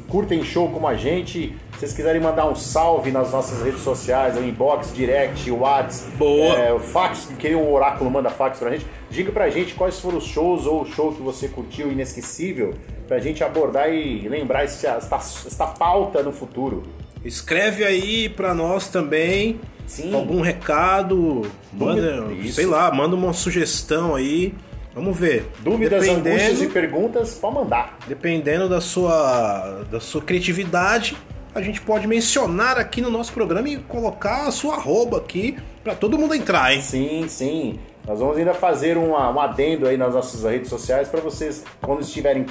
curtem 0.08 0.44
show 0.44 0.70
como 0.70 0.88
a 0.88 0.96
gente, 0.96 1.54
se 1.74 1.80
vocês 1.80 1.94
quiserem 1.94 2.22
mandar 2.22 2.48
um 2.48 2.56
salve 2.56 3.12
nas 3.12 3.32
nossas 3.32 3.62
redes 3.62 3.82
sociais, 3.82 4.36
o 4.38 4.40
inbox, 4.44 4.94
direct, 4.94 5.52
o 5.52 5.60
WhatsApp, 5.60 6.16
Boa. 6.18 6.56
é, 6.56 6.74
o 6.74 6.80
fax, 6.80 7.30
querer 7.38 7.56
um 7.56 7.72
oráculo, 7.72 8.10
manda 8.10 8.30
fax 8.30 8.58
pra 8.60 8.72
gente. 8.72 8.88
Diga 9.10 9.32
pra 9.32 9.50
gente 9.50 9.74
quais 9.76 10.00
foram 10.00 10.18
os 10.18 10.24
shows 10.26 10.66
ou 10.66 10.82
o 10.82 10.86
show 10.86 11.12
que 11.14 11.22
você 11.22 11.48
curtiu 11.48 11.92
inesquecível 11.92 12.74
pra 13.08 13.20
gente 13.20 13.44
abordar 13.44 13.94
e 13.94 14.28
lembrar 14.30 14.64
esse- 14.64 14.88
esta, 14.88 15.18
esta 15.18 15.68
pauta 15.68 16.24
no 16.24 16.32
futuro. 16.32 16.84
Escreve 17.24 17.84
aí 17.84 18.30
pra 18.30 18.54
nós 18.54 18.88
também 18.88 19.60
Sim. 19.86 20.16
algum 20.16 20.40
recado, 20.42 21.42
manda, 21.74 22.26
sei 22.52 22.66
lá, 22.66 22.90
manda 22.92 23.16
uma 23.16 23.34
sugestão 23.34 24.16
aí. 24.16 24.54
Vamos 24.94 25.18
ver. 25.18 25.50
Dúvidas, 25.60 26.08
angústias 26.08 26.62
e 26.62 26.68
perguntas, 26.68 27.36
pode 27.36 27.56
mandar. 27.56 27.98
dependendo 28.08 28.68
da 28.68 28.82
sua 28.82 29.84
da 29.92 30.00
sua 30.00 30.22
criatividade, 30.22 31.16
a 31.54 31.62
gente 31.62 31.80
pode 31.82 32.08
mencionar 32.08 32.78
aqui 32.78 33.02
no 33.02 33.10
nosso 33.10 33.32
programa 33.34 33.70
e 33.70 33.78
colocar 33.78 34.48
a 34.48 34.52
sua 34.52 34.76
arroba 34.76 35.18
aqui 35.18 35.58
pra 35.84 35.96
todo 35.96 36.18
mundo 36.18 36.34
entrar, 36.36 36.74
hein? 36.74 36.82
Sim, 36.82 37.26
sim. 37.28 37.80
Nós 38.08 38.20
vamos 38.20 38.38
ainda 38.38 38.54
fazer 38.54 38.98
uma- 38.98 39.30
um 39.32 39.40
adendo 39.40 39.88
aí 39.88 39.96
nas 39.98 40.14
nossas 40.16 40.44
redes 40.44 40.70
sociais 40.70 41.08
para 41.08 41.22
vocês, 41.22 41.64
quando 41.82 42.02
estiverem 42.02 42.46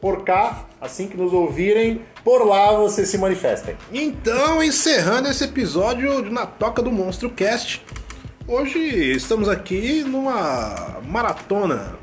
por 0.00 0.22
cá, 0.24 0.66
assim 0.80 1.06
que 1.06 1.16
nos 1.16 1.32
ouvirem, 1.32 2.02
por 2.24 2.44
lá 2.46 2.72
vocês 2.72 3.08
se 3.08 3.16
manifestem. 3.16 3.76
Então, 3.92 4.62
encerrando 4.62 5.28
esse 5.28 5.44
episódio 5.44 6.22
de 6.22 6.30
na 6.30 6.44
Toca 6.44 6.82
do 6.82 6.90
Monstro 6.92 7.30
Cast. 7.30 7.82
Hoje 8.46 8.78
estamos 9.12 9.48
aqui 9.48 10.02
numa 10.04 11.00
maratona 11.06 11.94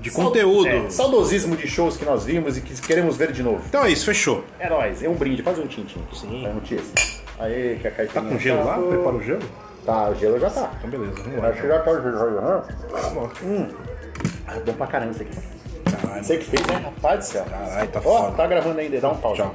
de 0.00 0.10
conteúdo. 0.10 0.68
É, 0.68 0.90
saudosismo 0.90 1.56
de 1.56 1.66
shows 1.66 1.96
que 1.96 2.04
nós 2.04 2.24
vimos 2.24 2.56
e 2.58 2.60
que 2.60 2.78
queremos 2.82 3.16
ver 3.16 3.32
de 3.32 3.42
novo. 3.42 3.62
Então 3.66 3.84
é 3.84 3.90
isso, 3.90 4.04
fechou. 4.04 4.44
É 4.58 4.68
nóis, 4.68 5.02
é 5.02 5.08
um 5.08 5.14
brinde, 5.14 5.42
faz 5.42 5.58
um 5.58 5.66
tintim. 5.66 6.00
Sim. 6.12 6.42
Faz 6.42 6.56
um 6.56 6.60
tis. 6.60 6.92
Aê, 7.38 7.76
que 7.80 7.88
a 7.88 7.90
Tá 7.90 7.96
caipirinha 7.96 8.32
com 8.32 8.38
gelo 8.38 8.64
lá? 8.64 8.74
tá- 8.74 8.82
Prepara 8.82 9.16
o 9.16 9.22
gelo? 9.22 9.42
Tá, 9.86 10.10
o 10.10 10.14
gelo 10.16 10.38
já 10.38 10.50
tá. 10.50 10.72
Então 10.78 10.90
beleza, 10.90 11.22
vamos 11.22 11.38
lá. 11.42 11.48
Acho 11.48 11.60
que 11.62 11.68
já 11.68 11.78
tá 11.80 11.90
o 11.90 12.02
gelo. 12.02 12.38
aham. 12.38 12.64
Hum. 13.44 13.68
Ah, 14.46 14.54
bom 14.64 14.72
pra 14.74 14.86
caramba 14.86 15.12
isso 15.12 15.22
aqui. 15.22 15.38
Caralho. 16.02 16.24
Você 16.24 16.36
que 16.36 16.44
fez, 16.44 16.66
né? 16.66 16.76
Rapaz 16.76 17.18
do 17.20 17.24
céu. 17.24 17.44
Caralho, 17.44 17.88
tá 17.88 18.00
Ó, 18.04 18.18
foda. 18.24 18.36
tá 18.36 18.46
gravando 18.46 18.80
ainda, 18.80 19.00
dá 19.00 19.10
um 19.10 19.16
pause. 19.16 19.36
Tchau. 19.42 19.54